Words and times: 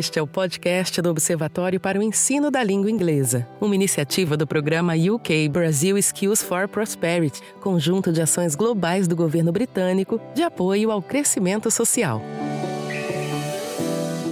Este 0.00 0.18
é 0.18 0.22
o 0.22 0.26
podcast 0.26 1.02
do 1.02 1.10
Observatório 1.10 1.78
para 1.78 1.98
o 1.98 2.02
Ensino 2.02 2.50
da 2.50 2.64
Língua 2.64 2.90
Inglesa, 2.90 3.46
uma 3.60 3.74
iniciativa 3.74 4.34
do 4.34 4.46
programa 4.46 4.94
UK 4.94 5.46
Brazil 5.50 5.98
Skills 5.98 6.42
for 6.42 6.66
Prosperity, 6.66 7.42
conjunto 7.60 8.10
de 8.10 8.22
ações 8.22 8.54
globais 8.54 9.06
do 9.06 9.14
governo 9.14 9.52
britânico 9.52 10.18
de 10.34 10.42
apoio 10.42 10.90
ao 10.90 11.02
crescimento 11.02 11.70
social. 11.70 12.22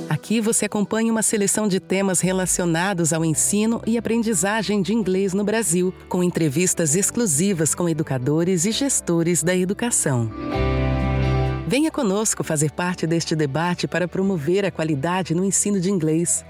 Aqui 0.09 0.41
você 0.41 0.65
acompanha 0.65 1.13
uma 1.13 1.23
seleção 1.23 1.69
de 1.69 1.79
temas 1.81 2.21
relacionados 2.21 3.13
ao 3.13 3.23
ensino 3.23 3.83
e 3.87 3.99
aprendizagem 3.99 4.81
de 4.81 4.95
inglês 4.95 5.35
no 5.35 5.45
Brasil, 5.45 5.93
com 6.09 6.25
entrevistas 6.25 6.97
exclusivas 6.97 7.75
com 7.75 7.87
educadores 7.87 8.65
e 8.65 8.73
gestores 8.73 9.43
da 9.43 9.55
educação. 9.55 10.31
Venha 11.69 11.91
conosco 11.91 12.43
fazer 12.43 12.73
parte 12.73 13.07
deste 13.07 13.37
debate 13.37 13.87
para 13.87 14.09
promover 14.09 14.65
a 14.65 14.71
qualidade 14.71 15.35
no 15.35 15.45
ensino 15.45 15.79
de 15.79 15.91
inglês. 15.91 16.43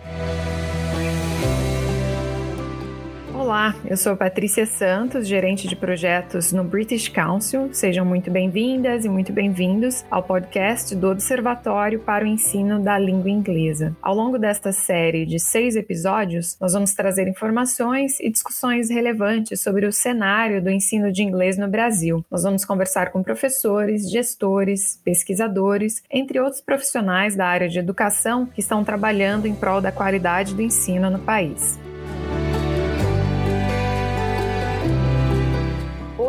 Olá, 3.48 3.74
eu 3.86 3.96
sou 3.96 4.14
Patrícia 4.14 4.66
Santos, 4.66 5.26
gerente 5.26 5.66
de 5.66 5.74
projetos 5.74 6.52
no 6.52 6.62
British 6.62 7.08
Council. 7.08 7.70
Sejam 7.72 8.04
muito 8.04 8.30
bem-vindas 8.30 9.06
e 9.06 9.08
muito 9.08 9.32
bem-vindos 9.32 10.04
ao 10.10 10.22
podcast 10.22 10.94
do 10.94 11.08
Observatório 11.08 11.98
para 11.98 12.26
o 12.26 12.28
Ensino 12.28 12.78
da 12.78 12.98
Língua 12.98 13.30
Inglesa. 13.30 13.96
Ao 14.02 14.14
longo 14.14 14.38
desta 14.38 14.70
série 14.70 15.24
de 15.24 15.40
seis 15.40 15.76
episódios, 15.76 16.58
nós 16.60 16.74
vamos 16.74 16.92
trazer 16.92 17.26
informações 17.26 18.20
e 18.20 18.28
discussões 18.28 18.90
relevantes 18.90 19.62
sobre 19.62 19.86
o 19.86 19.92
cenário 19.92 20.62
do 20.62 20.68
ensino 20.68 21.10
de 21.10 21.22
inglês 21.22 21.56
no 21.56 21.68
Brasil. 21.68 22.22
Nós 22.30 22.42
vamos 22.42 22.66
conversar 22.66 23.12
com 23.12 23.22
professores, 23.22 24.10
gestores, 24.10 25.00
pesquisadores, 25.02 26.02
entre 26.10 26.38
outros 26.38 26.60
profissionais 26.60 27.34
da 27.34 27.46
área 27.46 27.66
de 27.66 27.78
educação 27.78 28.44
que 28.44 28.60
estão 28.60 28.84
trabalhando 28.84 29.46
em 29.46 29.54
prol 29.54 29.80
da 29.80 29.90
qualidade 29.90 30.54
do 30.54 30.60
ensino 30.60 31.08
no 31.08 31.20
país. 31.20 31.78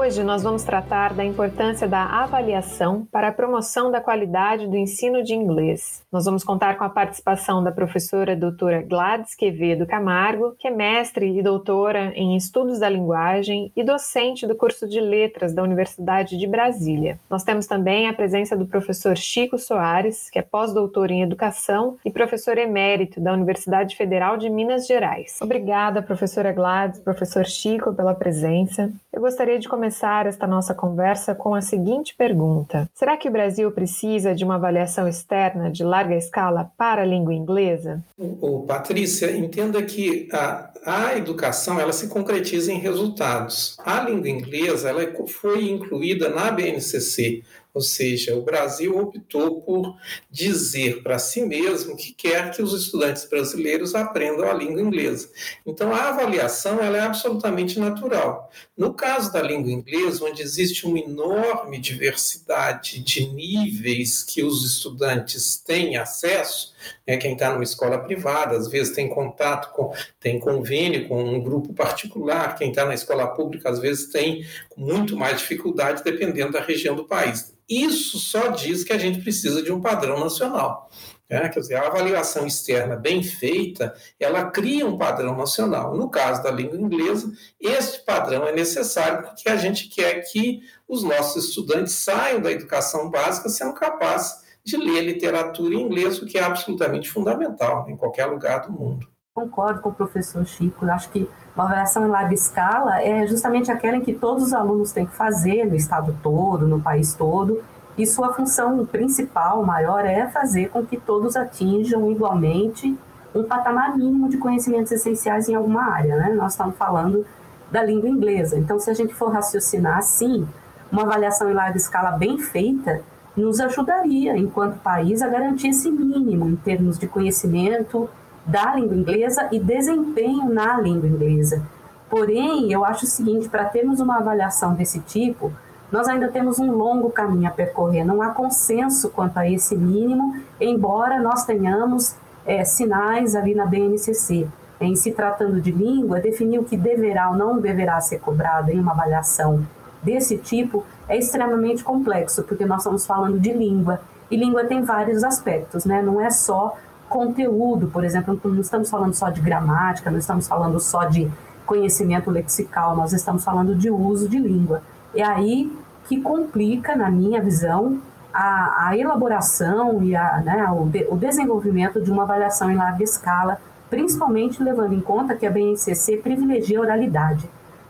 Hoje 0.09 0.23
nós 0.23 0.41
vamos 0.41 0.63
tratar 0.63 1.13
da 1.13 1.23
importância 1.23 1.88
da 1.88 2.03
avaliação 2.03 3.07
para 3.11 3.27
a 3.27 3.31
promoção 3.31 3.91
da 3.91 4.02
qualidade 4.02 4.65
do 4.65 4.75
ensino 4.75 5.21
de 5.21 5.35
inglês. 5.35 6.02
Nós 6.11 6.25
vamos 6.25 6.43
contar 6.43 6.79
com 6.79 6.83
a 6.83 6.89
participação 6.89 7.63
da 7.63 7.71
professora 7.71 8.35
doutora 8.35 8.81
Gladys 8.81 9.35
Quevedo 9.35 9.85
Camargo, 9.85 10.55
que 10.57 10.67
é 10.67 10.71
mestre 10.71 11.37
e 11.37 11.43
doutora 11.43 12.11
em 12.15 12.35
estudos 12.35 12.80
da 12.80 12.89
linguagem 12.89 13.71
e 13.75 13.83
docente 13.83 14.47
do 14.47 14.55
curso 14.55 14.89
de 14.89 14.99
letras 14.99 15.53
da 15.53 15.61
Universidade 15.61 16.39
de 16.39 16.47
Brasília. 16.47 17.19
Nós 17.30 17.43
temos 17.43 17.67
também 17.67 18.09
a 18.09 18.13
presença 18.13 18.57
do 18.57 18.65
professor 18.65 19.15
Chico 19.15 19.59
Soares, 19.59 20.27
que 20.31 20.39
é 20.39 20.41
pós-doutor 20.41 21.11
em 21.11 21.21
educação 21.21 21.97
e 22.03 22.09
professor 22.09 22.57
emérito 22.57 23.21
da 23.21 23.31
Universidade 23.31 23.95
Federal 23.95 24.37
de 24.37 24.49
Minas 24.49 24.87
Gerais. 24.87 25.37
Obrigada, 25.39 26.02
professora 26.02 26.52
Gladys, 26.52 26.99
professor 26.99 27.45
Chico, 27.45 27.93
pela 27.93 28.15
presença. 28.15 28.91
Eu 29.13 29.21
gostaria 29.21 29.59
de 29.59 29.69
começar 29.69 29.98
começar 30.00 30.28
esta 30.28 30.47
nossa 30.47 30.73
conversa 30.73 31.36
com 31.36 31.53
a 31.53 31.61
seguinte 31.61 32.16
pergunta: 32.17 32.89
Será 32.94 33.17
que 33.17 33.28
o 33.28 33.31
Brasil 33.31 33.69
precisa 33.72 34.33
de 34.33 34.45
uma 34.45 34.55
avaliação 34.55 35.08
externa 35.08 35.69
de 35.69 35.83
larga 35.83 36.16
escala 36.16 36.72
para 36.78 37.02
a 37.02 37.05
língua 37.05 37.33
inglesa? 37.33 38.02
O, 38.17 38.61
Patrícia, 38.66 39.36
entenda 39.36 39.81
que 39.83 40.30
a, 40.31 40.70
a 40.86 41.17
educação 41.17 41.80
ela 41.80 41.92
se 41.92 42.08
concretiza 42.08 42.72
em 42.72 42.80
resultados. 42.80 43.77
A 43.83 44.00
língua 44.02 44.30
inglesa 44.30 44.89
ela 44.89 45.02
foi 45.27 45.70
incluída 45.70 46.30
na 46.30 46.50
BNCC, 46.50 47.44
ou 47.80 47.81
seja, 47.81 48.35
o 48.35 48.41
Brasil 48.41 48.97
optou 48.97 49.61
por 49.61 49.95
dizer 50.30 51.02
para 51.02 51.17
si 51.17 51.45
mesmo 51.45 51.95
que 51.95 52.11
quer 52.11 52.52
que 52.52 52.61
os 52.61 52.73
estudantes 52.73 53.23
brasileiros 53.23 53.95
aprendam 53.95 54.52
a 54.52 54.53
língua 54.53 54.81
inglesa. 54.81 55.30
Então, 55.66 55.95
a 55.95 56.09
avaliação 56.09 56.81
ela 56.81 56.98
é 56.98 56.99
absolutamente 56.99 57.80
natural. 57.80 58.52
No 58.77 58.93
caso 58.93 59.31
da 59.31 59.42
língua 59.42 59.71
inglesa, 59.71 60.26
onde 60.26 60.42
existe 60.42 60.86
uma 60.86 60.99
enorme 60.99 61.80
diversidade 61.80 62.99
de 62.99 63.26
níveis 63.30 64.23
que 64.23 64.43
os 64.43 64.65
estudantes 64.65 65.55
têm 65.55 65.95
acesso, 65.95 66.73
né, 67.07 67.17
quem 67.17 67.33
está 67.33 67.51
numa 67.51 67.63
escola 67.63 67.97
privada, 67.99 68.55
às 68.57 68.67
vezes 68.67 68.95
tem 68.95 69.09
contato 69.09 69.71
com, 69.73 69.93
tem 70.19 70.39
convênio 70.39 71.07
com 71.07 71.23
um 71.23 71.41
grupo 71.41 71.73
particular, 71.73 72.55
quem 72.55 72.69
está 72.69 72.85
na 72.85 72.93
escola 72.93 73.27
pública, 73.27 73.69
às 73.69 73.79
vezes 73.79 74.11
tem 74.11 74.45
muito 74.75 75.15
mais 75.15 75.39
dificuldade 75.39 76.03
dependendo 76.03 76.53
da 76.53 76.61
região 76.61 76.95
do 76.95 77.05
país. 77.05 77.53
Isso 77.69 78.17
só 78.17 78.47
diz 78.47 78.83
que 78.83 78.93
a 78.93 78.97
gente 78.97 79.21
precisa 79.21 79.61
de 79.61 79.71
um 79.71 79.79
padrão 79.79 80.19
nacional. 80.19 80.89
É, 81.29 81.47
quer 81.47 81.59
dizer, 81.59 81.75
a 81.75 81.85
avaliação 81.85 82.47
externa 82.47 82.95
bem 82.95 83.21
feita, 83.21 83.93
ela 84.19 84.49
cria 84.49 84.87
um 84.87 84.97
padrão 84.97 85.37
nacional. 85.37 85.95
No 85.95 86.09
caso 86.09 86.41
da 86.41 86.49
língua 86.49 86.75
inglesa, 86.75 87.31
este 87.61 88.03
padrão 88.03 88.47
é 88.47 88.51
necessário 88.51 89.21
porque 89.27 89.47
a 89.47 89.55
gente 89.55 89.87
quer 89.89 90.21
que 90.21 90.61
os 90.87 91.03
nossos 91.03 91.45
estudantes 91.49 91.93
saiam 91.93 92.41
da 92.41 92.51
educação 92.51 93.11
básica 93.11 93.47
sendo 93.47 93.75
capazes 93.75 94.48
de 94.69 94.77
ler 94.77 95.02
literatura 95.02 95.73
em 95.73 95.81
inglês, 95.81 96.21
o 96.21 96.25
que 96.25 96.37
é 96.37 96.43
absolutamente 96.43 97.09
fundamental 97.09 97.89
em 97.89 97.97
qualquer 97.97 98.25
lugar 98.25 98.61
do 98.61 98.71
mundo. 98.71 99.07
Concordo 99.33 99.81
com 99.81 99.89
o 99.89 99.93
professor 99.93 100.45
Chico, 100.45 100.85
eu 100.85 100.91
acho 100.91 101.09
que 101.09 101.30
uma 101.55 101.65
avaliação 101.65 102.05
em 102.05 102.09
larga 102.09 102.33
escala 102.33 103.02
é 103.02 103.25
justamente 103.25 103.71
aquela 103.71 103.97
em 103.97 104.02
que 104.02 104.13
todos 104.13 104.43
os 104.43 104.53
alunos 104.53 104.91
têm 104.91 105.05
que 105.05 105.15
fazer 105.15 105.65
no 105.65 105.75
estado 105.75 106.17
todo, 106.21 106.67
no 106.67 106.81
país 106.81 107.13
todo, 107.13 107.63
e 107.97 108.05
sua 108.05 108.33
função 108.33 108.85
principal, 108.85 109.63
maior, 109.65 110.05
é 110.05 110.27
fazer 110.27 110.69
com 110.69 110.85
que 110.85 110.97
todos 110.97 111.35
atinjam 111.35 112.09
igualmente 112.09 112.97
um 113.35 113.43
patamar 113.43 113.97
mínimo 113.97 114.29
de 114.29 114.37
conhecimentos 114.37 114.91
essenciais 114.91 115.49
em 115.49 115.55
alguma 115.55 115.83
área. 115.83 116.15
Né? 116.15 116.33
Nós 116.33 116.53
estamos 116.53 116.77
falando 116.77 117.25
da 117.69 117.83
língua 117.83 118.09
inglesa. 118.09 118.58
Então, 118.58 118.79
se 118.79 118.89
a 118.89 118.93
gente 118.93 119.13
for 119.13 119.31
raciocinar 119.31 119.97
assim, 119.97 120.47
uma 120.91 121.03
avaliação 121.03 121.49
em 121.49 121.53
larga 121.53 121.77
escala 121.77 122.11
bem 122.11 122.37
feita 122.37 123.03
nos 123.39 123.60
ajudaria, 123.60 124.38
enquanto 124.38 124.80
país, 124.80 125.22
a 125.22 125.27
garantir 125.27 125.70
esse 125.70 125.89
mínimo 125.89 126.48
em 126.48 126.55
termos 126.55 127.00
de 127.00 127.08
conhecimento 127.08 128.10
da 128.45 128.75
língua 128.75 128.95
inglesa 128.95 129.48
e 129.51 129.60
desempenho 129.60 130.50
na 130.50 130.80
língua 130.80 131.07
inglesa. 131.07 131.63
Porém, 132.10 132.72
eu 132.72 132.83
acho 132.83 133.06
o 133.06 133.07
seguinte: 133.07 133.50
para 133.50 133.66
termos 133.66 134.00
uma 134.00 134.18
avaliação 134.18 134.74
desse 134.74 135.00
tipo, 135.00 135.51
nós 135.92 136.07
ainda 136.07 136.27
temos 136.27 136.60
um 136.60 136.72
longo 136.72 137.10
caminho 137.10 137.48
a 137.48 137.51
percorrer. 137.51 138.04
Não 138.04 138.22
há 138.22 138.30
consenso 138.30 139.10
quanto 139.10 139.38
a 139.38 139.50
esse 139.50 139.75
mínimo, 139.75 140.36
embora 140.60 141.19
nós 141.19 141.45
tenhamos 141.45 142.16
é, 142.45 142.63
sinais 142.63 143.36
ali 143.36 143.56
na 143.56 143.66
BNCC. 143.66 144.48
Em 144.81 144.95
se 144.95 145.12
tratando 145.12 145.60
de 145.60 145.71
língua, 145.71 146.21
definir 146.21 146.60
o 146.60 146.63
que 146.63 146.77
deverá 146.77 147.30
ou 147.30 147.36
não 147.36 147.60
deverá 147.60 148.00
ser 148.00 148.19
cobrado 148.19 148.71
em 148.71 148.80
uma 148.80 148.94
avaliação 148.94 149.66
desse 150.01 150.38
tipo 150.38 150.86
é 151.09 151.18
extremamente 151.18 151.83
complexo, 151.83 152.44
porque 152.44 152.65
nós 152.65 152.80
estamos 152.80 153.06
falando 153.06 153.39
de 153.39 153.51
língua. 153.51 154.00
E 154.30 154.38
língua 154.38 154.63
tem 154.63 154.83
vários 154.83 155.24
aspectos, 155.24 155.83
né? 155.83 156.01
Não 156.01 156.21
é 156.21 156.30
só 156.30 156.77
conteúdo, 157.09 157.88
por 157.88 158.03
exemplo, 158.03 158.39
não 158.44 158.62
estamos 158.62 158.89
falando 158.89 159.15
só 159.15 159.30
de 159.30 159.42
gramática, 159.42 160.12
não 160.12 160.19
estamos 160.19 160.47
falando 160.47 160.80
só 160.80 161.06
de 161.06 161.30
conhecimento 161.65 162.30
lexical, 162.30 162.95
nós 162.95 163.12
estamos 163.12 163.44
falando 163.44 163.75
de 163.75 163.89
uso 163.89 164.30
de 164.30 164.38
língua. 164.38 164.83
É 165.15 165.24
aí 165.24 165.75
que 166.07 166.21
complica, 166.21 166.95
na 166.95 167.09
minha 167.09 167.41
visão, 167.41 168.00
a, 168.31 168.89
a 168.89 168.97
elaboração 168.97 170.03
e 170.03 170.15
a, 170.15 170.38
né, 170.41 170.68
o, 170.71 170.86
de, 170.86 171.07
o 171.09 171.15
desenvolvimento 171.15 172.00
de 172.00 172.12
uma 172.12 172.24
avaliação 172.24 172.71
em 172.71 172.75
larga 172.75 173.03
escala, 173.03 173.59
principalmente 173.89 174.62
levando 174.62 174.94
em 174.94 175.01
conta 175.01 175.36
que 175.36 175.47
a 175.47 175.51
BNCC 175.51 176.18
privilegia 176.18 176.77
a 176.77 176.81
oralidade. 176.81 177.50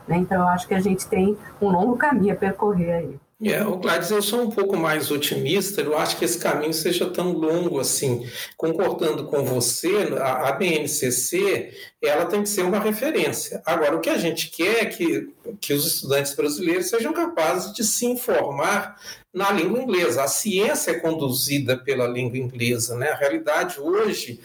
Né? 0.10 0.18
Então, 0.18 0.42
eu 0.42 0.48
acho 0.48 0.68
que 0.68 0.74
a 0.74 0.80
gente 0.80 1.08
tem 1.08 1.38
um 1.62 1.70
longo 1.70 1.96
caminho 1.96 2.34
a 2.34 2.36
percorrer 2.36 2.92
aí. 2.92 3.16
É, 3.42 3.64
o 3.64 3.78
Gladys, 3.78 4.12
eu 4.12 4.22
sou 4.22 4.42
um 4.42 4.50
pouco 4.50 4.76
mais 4.76 5.10
otimista, 5.10 5.80
eu 5.80 5.98
acho 5.98 6.18
que 6.18 6.26
esse 6.26 6.38
caminho 6.38 6.74
seja 6.74 7.10
tão 7.10 7.32
longo 7.32 7.80
assim. 7.80 8.28
Concordando 8.58 9.28
com 9.28 9.46
você, 9.46 10.10
a, 10.20 10.50
a 10.50 10.52
BNCC 10.52 11.72
ela 12.02 12.26
tem 12.26 12.44
que 12.44 12.50
ser 12.50 12.64
uma 12.64 12.80
referência. 12.80 13.62
Agora, 13.66 13.96
o 13.96 14.00
que 14.00 14.10
a 14.10 14.18
gente 14.18 14.50
quer 14.50 14.84
é 14.84 14.86
que, 14.86 15.34
que 15.60 15.74
os 15.74 15.86
estudantes 15.86 16.34
brasileiros 16.34 16.90
sejam 16.90 17.12
capazes 17.12 17.74
de 17.74 17.84
se 17.84 18.06
informar 18.06 18.98
na 19.34 19.52
língua 19.52 19.82
inglesa. 19.82 20.24
A 20.24 20.28
ciência 20.28 20.92
é 20.92 21.00
conduzida 21.00 21.78
pela 21.78 22.08
língua 22.08 22.38
inglesa. 22.38 22.96
Né? 22.96 23.10
A 23.10 23.16
realidade 23.16 23.80
hoje, 23.80 24.40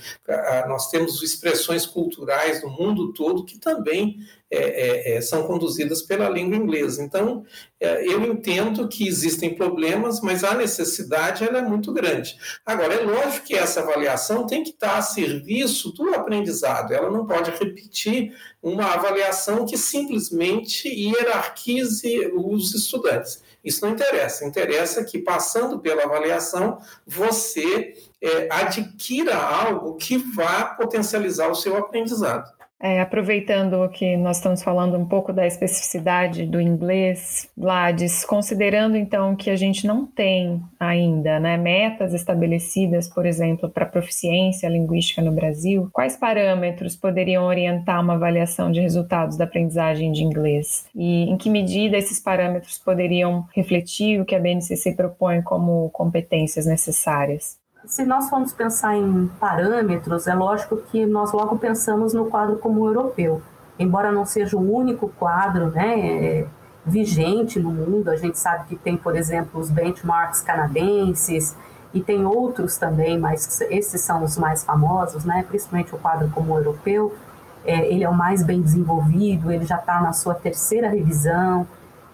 nós 0.69 0.91
temos 0.91 1.23
expressões 1.23 1.87
culturais 1.87 2.62
no 2.62 2.71
mundo 2.71 3.12
todo 3.12 3.45
que 3.45 3.59
também 3.59 4.19
é, 4.50 4.57
é, 4.57 5.17
é, 5.17 5.21
são 5.21 5.47
conduzidas 5.47 6.03
pela 6.03 6.29
língua 6.29 6.57
inglesa. 6.57 7.03
Então, 7.03 7.45
é, 7.81 8.07
eu 8.07 8.25
entendo 8.25 8.87
que 8.87 9.09
existem 9.09 9.55
problemas, 9.55 10.21
mas 10.21 10.45
a 10.45 10.55
necessidade 10.55 11.45
ela 11.45 11.59
é 11.59 11.62
muito 11.62 11.93
grande. 11.93 12.37
Agora, 12.65 12.95
é 12.95 13.00
lógico 13.00 13.47
que 13.47 13.55
essa 13.55 13.81
avaliação 13.81 14.47
tem 14.47 14.62
que 14.62 14.71
estar 14.71 14.99
a 14.99 15.03
serviço 15.03 15.93
do 15.93 16.15
aprendizado, 16.15 16.93
ela 16.93 17.11
não 17.11 17.27
pode 17.27 17.44
pode 17.44 17.64
repetir 17.64 18.35
uma 18.62 18.94
avaliação 18.94 19.67
que 19.67 19.76
simplesmente 19.76 20.88
hierarquize 20.88 22.32
os 22.35 22.75
estudantes. 22.75 23.43
Isso 23.62 23.85
não 23.85 23.93
interessa. 23.93 24.44
Interessa 24.44 25.05
que, 25.05 25.19
passando 25.19 25.79
pela 25.81 26.05
avaliação, 26.05 26.79
você 27.06 27.94
é, 28.20 28.49
adquira 28.50 29.37
algo 29.37 29.96
que 29.96 30.17
vá 30.17 30.64
potencializar 30.67 31.50
o 31.50 31.55
seu 31.55 31.76
aprendizado. 31.76 32.50
É, 32.82 33.00
aproveitando 33.00 33.88
que 33.88 34.17
nós 34.17 34.37
estamos 34.37 34.62
falando 34.62 34.99
um 34.99 35.06
pouco 35.06 35.32
da 35.32 35.47
especificidade 35.47 36.44
do 36.44 36.61
inglês, 36.61 37.49
Gladys, 37.56 38.25
considerando 38.25 38.97
então 38.97 39.35
que 39.37 39.49
a 39.49 39.56
gente 39.56 39.87
não 39.87 40.05
tem 40.06 40.61
ainda 40.79 41.38
né, 41.41 41.56
metas 41.56 42.12
estabelecidas, 42.12 43.09
por 43.09 43.25
exemplo, 43.25 43.71
para 43.71 43.87
proficiência 43.87 44.69
linguística 44.69 45.23
no 45.23 45.32
Brasil, 45.32 45.88
quais 45.93 46.17
parâmetros 46.17 46.97
poderiam 46.97 47.44
orientar 47.44 48.03
uma 48.03 48.15
avaliação 48.15 48.71
de 48.71 48.81
resultados 48.81 49.37
da 49.37 49.44
aprendizagem 49.44 50.12
de 50.12 50.23
inglês? 50.23 50.87
E 50.94 51.31
em 51.31 51.37
que 51.37 51.49
medida 51.49 51.97
esses 51.97 52.21
parâmetros 52.21 52.76
poderiam 52.76 53.47
refletir 53.55 54.21
o 54.21 54.25
que 54.25 54.35
a 54.35 54.41
BNCC 54.41 54.93
propõe 54.93 55.41
como 55.43 55.88
competências 55.91 56.67
necessárias? 56.67 57.63
Se 57.87 58.05
nós 58.05 58.29
formos 58.29 58.53
pensar 58.53 58.97
em 58.97 59.31
parâmetros, 59.39 60.27
é 60.27 60.35
lógico 60.35 60.77
que 60.77 61.05
nós 61.05 61.33
logo 61.33 61.59
pensamos 61.59 62.13
no 62.15 62.27
quadro 62.27 62.57
comum 62.57 62.87
europeu. 62.87 63.43
Embora 63.79 64.11
não 64.13 64.25
seja 64.25 64.57
o 64.57 64.75
único 64.75 65.09
quadro 65.09 65.67
né, 65.67 65.99
é, 65.99 66.47
vigente 66.87 67.59
no 67.59 67.71
mundo, 67.71 68.11
a 68.11 68.17
gente 68.17 68.39
sabe 68.39 68.65
que 68.69 68.77
tem, 68.77 68.97
por 68.97 69.17
exemplo, 69.17 69.61
os 69.61 69.71
benchmarks 69.71 70.41
canadenses 70.41 71.57
e 71.93 72.01
tem 72.01 72.25
outros 72.25 72.77
também, 72.77 73.19
mas 73.19 73.61
esses 73.63 74.01
são 74.01 74.25
os 74.25 74.39
mais 74.39 74.65
famosos, 74.65 75.25
né, 75.25 75.45
principalmente 75.47 75.95
o 75.95 75.99
quadro 75.99 76.29
comum 76.31 76.57
europeu. 76.57 77.15
É, 77.65 77.87
ele 77.87 78.05
é 78.05 78.09
o 78.09 78.15
mais 78.15 78.43
bem 78.43 78.61
desenvolvido, 78.61 79.51
ele 79.51 79.65
já 79.65 79.77
está 79.77 80.01
na 80.01 80.13
sua 80.13 80.35
terceira 80.35 80.89
revisão, 80.89 81.67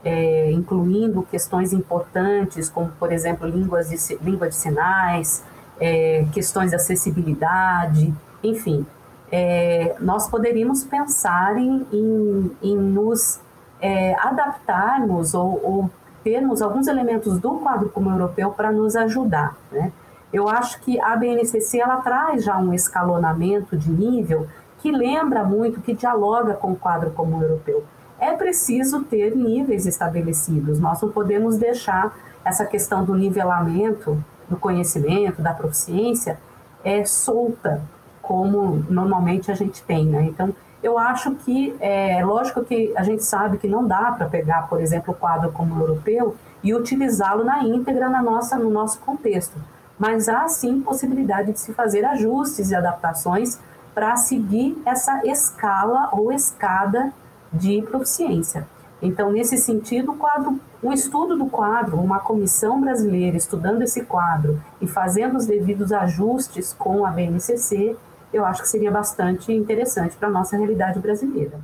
é, 0.04 0.50
incluindo 0.52 1.22
questões 1.22 1.72
importantes, 1.72 2.70
como, 2.70 2.90
por 2.98 3.12
exemplo, 3.12 3.46
línguas 3.46 3.88
de, 3.88 4.16
língua 4.22 4.48
de 4.48 4.54
sinais, 4.54 5.44
é, 5.80 6.26
questões 6.32 6.70
de 6.70 6.76
acessibilidade, 6.76 8.14
enfim. 8.44 8.86
É, 9.32 9.96
nós 10.00 10.28
poderíamos 10.28 10.84
pensar 10.84 11.56
em, 11.56 11.86
em, 11.92 12.56
em 12.62 12.76
nos 12.76 13.40
é, 13.80 14.14
adaptarmos 14.14 15.34
ou, 15.34 15.60
ou, 15.62 15.90
termos 16.22 16.60
alguns 16.60 16.86
elementos 16.86 17.38
do 17.38 17.52
quadro 17.52 17.88
comum 17.88 18.10
europeu 18.10 18.50
para 18.50 18.70
nos 18.70 18.94
ajudar. 18.94 19.56
Né? 19.72 19.90
Eu 20.30 20.50
acho 20.50 20.78
que 20.82 21.00
a 21.00 21.16
BNCC 21.16 21.80
ela 21.80 21.96
traz 21.96 22.44
já 22.44 22.58
um 22.58 22.74
escalonamento 22.74 23.74
de 23.74 23.90
nível 23.90 24.46
que 24.80 24.92
lembra 24.92 25.44
muito, 25.44 25.80
que 25.80 25.94
dialoga 25.94 26.54
com 26.54 26.72
o 26.72 26.76
quadro 26.76 27.10
comum 27.12 27.42
europeu. 27.42 27.84
É 28.18 28.32
preciso 28.32 29.02
ter 29.04 29.34
níveis 29.34 29.86
estabelecidos, 29.86 30.78
nós 30.78 31.00
não 31.00 31.08
podemos 31.08 31.56
deixar 31.56 32.14
essa 32.44 32.66
questão 32.66 33.02
do 33.02 33.14
nivelamento 33.14 34.22
do 34.50 34.56
conhecimento, 34.56 35.40
da 35.40 35.54
proficiência, 35.54 36.38
é 36.84 37.04
solta, 37.04 37.80
como 38.20 38.84
normalmente 38.90 39.50
a 39.50 39.54
gente 39.54 39.82
tem, 39.84 40.04
né? 40.06 40.24
Então, 40.24 40.54
eu 40.82 40.98
acho 40.98 41.34
que, 41.36 41.76
é 41.78 42.24
lógico 42.24 42.64
que 42.64 42.92
a 42.96 43.02
gente 43.02 43.22
sabe 43.22 43.58
que 43.58 43.68
não 43.68 43.86
dá 43.86 44.12
para 44.12 44.26
pegar, 44.26 44.66
por 44.68 44.80
exemplo, 44.80 45.14
o 45.14 45.16
quadro 45.16 45.52
como 45.52 45.78
europeu 45.80 46.36
e 46.62 46.74
utilizá-lo 46.74 47.44
na 47.44 47.62
íntegra 47.62 48.08
na 48.08 48.22
nossa, 48.22 48.58
no 48.58 48.70
nosso 48.70 48.98
contexto, 49.00 49.58
mas 49.98 50.28
há 50.28 50.48
sim 50.48 50.80
possibilidade 50.80 51.52
de 51.52 51.60
se 51.60 51.72
fazer 51.74 52.04
ajustes 52.04 52.70
e 52.70 52.74
adaptações 52.74 53.58
para 53.94 54.16
seguir 54.16 54.80
essa 54.86 55.20
escala 55.26 56.08
ou 56.12 56.32
escada 56.32 57.12
de 57.52 57.82
proficiência. 57.82 58.66
Então, 59.02 59.32
nesse 59.32 59.56
sentido, 59.56 60.12
o 60.12 60.16
quadro, 60.16 60.60
um 60.82 60.92
estudo 60.92 61.36
do 61.36 61.46
quadro, 61.46 61.98
uma 61.98 62.20
comissão 62.20 62.80
brasileira 62.80 63.36
estudando 63.36 63.82
esse 63.82 64.04
quadro 64.04 64.62
e 64.80 64.86
fazendo 64.86 65.36
os 65.36 65.46
devidos 65.46 65.92
ajustes 65.92 66.72
com 66.72 67.04
a 67.06 67.10
BNCC, 67.10 67.96
eu 68.32 68.44
acho 68.44 68.62
que 68.62 68.68
seria 68.68 68.90
bastante 68.90 69.52
interessante 69.52 70.16
para 70.16 70.28
a 70.28 70.30
nossa 70.30 70.56
realidade 70.56 71.00
brasileira. 71.00 71.60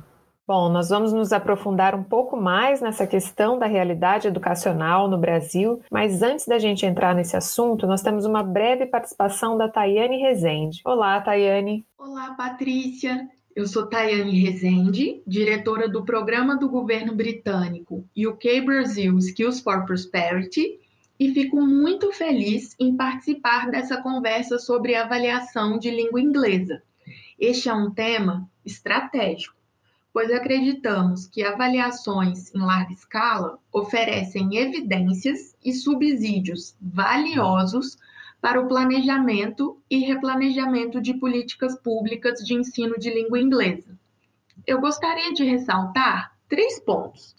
Bom, 0.47 0.69
nós 0.69 0.87
vamos 0.87 1.11
nos 1.11 1.33
aprofundar 1.33 1.93
um 1.93 2.03
pouco 2.03 2.37
mais 2.37 2.79
nessa 2.79 3.05
questão 3.05 3.59
da 3.59 3.65
realidade 3.65 4.29
educacional 4.29 5.09
no 5.09 5.17
Brasil, 5.17 5.81
mas 5.91 6.21
antes 6.21 6.47
da 6.47 6.57
gente 6.57 6.85
entrar 6.85 7.13
nesse 7.13 7.35
assunto, 7.35 7.85
nós 7.85 8.01
temos 8.01 8.23
uma 8.23 8.41
breve 8.41 8.85
participação 8.85 9.57
da 9.57 9.67
Tayane 9.67 10.21
Rezende. 10.21 10.81
Olá, 10.85 11.19
Tayane. 11.19 11.85
Olá, 11.97 12.33
Patrícia. 12.37 13.27
Eu 13.57 13.65
sou 13.65 13.87
Tayane 13.87 14.39
Rezende, 14.39 15.19
diretora 15.25 15.89
do 15.89 16.05
programa 16.05 16.55
do 16.55 16.69
governo 16.69 17.15
britânico 17.15 18.07
UK 18.15 18.61
Brazil 18.61 19.17
Skills 19.17 19.61
for 19.61 19.83
Prosperity, 19.83 20.79
e 21.19 21.33
fico 21.33 21.59
muito 21.59 22.11
feliz 22.11 22.75
em 22.79 22.95
participar 22.95 23.71
dessa 23.71 23.99
conversa 23.99 24.59
sobre 24.59 24.93
avaliação 24.93 25.79
de 25.79 25.89
língua 25.89 26.21
inglesa. 26.21 26.83
Este 27.39 27.67
é 27.67 27.73
um 27.73 27.89
tema 27.89 28.47
estratégico, 28.63 29.55
pois 30.13 30.31
acreditamos 30.31 31.25
que 31.25 31.41
avaliações 31.41 32.53
em 32.53 32.59
larga 32.59 32.93
escala 32.93 33.57
oferecem 33.73 34.55
evidências 34.55 35.55
e 35.65 35.73
subsídios 35.73 36.75
valiosos 36.79 37.97
para 38.41 38.61
o 38.61 38.67
planejamento 38.67 39.81
e 39.89 39.99
replanejamento 39.99 41.01
de 41.01 41.13
políticas 41.13 41.77
públicas 41.79 42.39
de 42.39 42.53
ensino 42.53 42.97
de 42.97 43.09
língua 43.09 43.39
inglesa. 43.39 43.97
Eu 44.65 44.79
gostaria 44.79 45.33
de 45.33 45.43
ressaltar 45.43 46.35
três 46.47 46.79
pontos. 46.79 47.35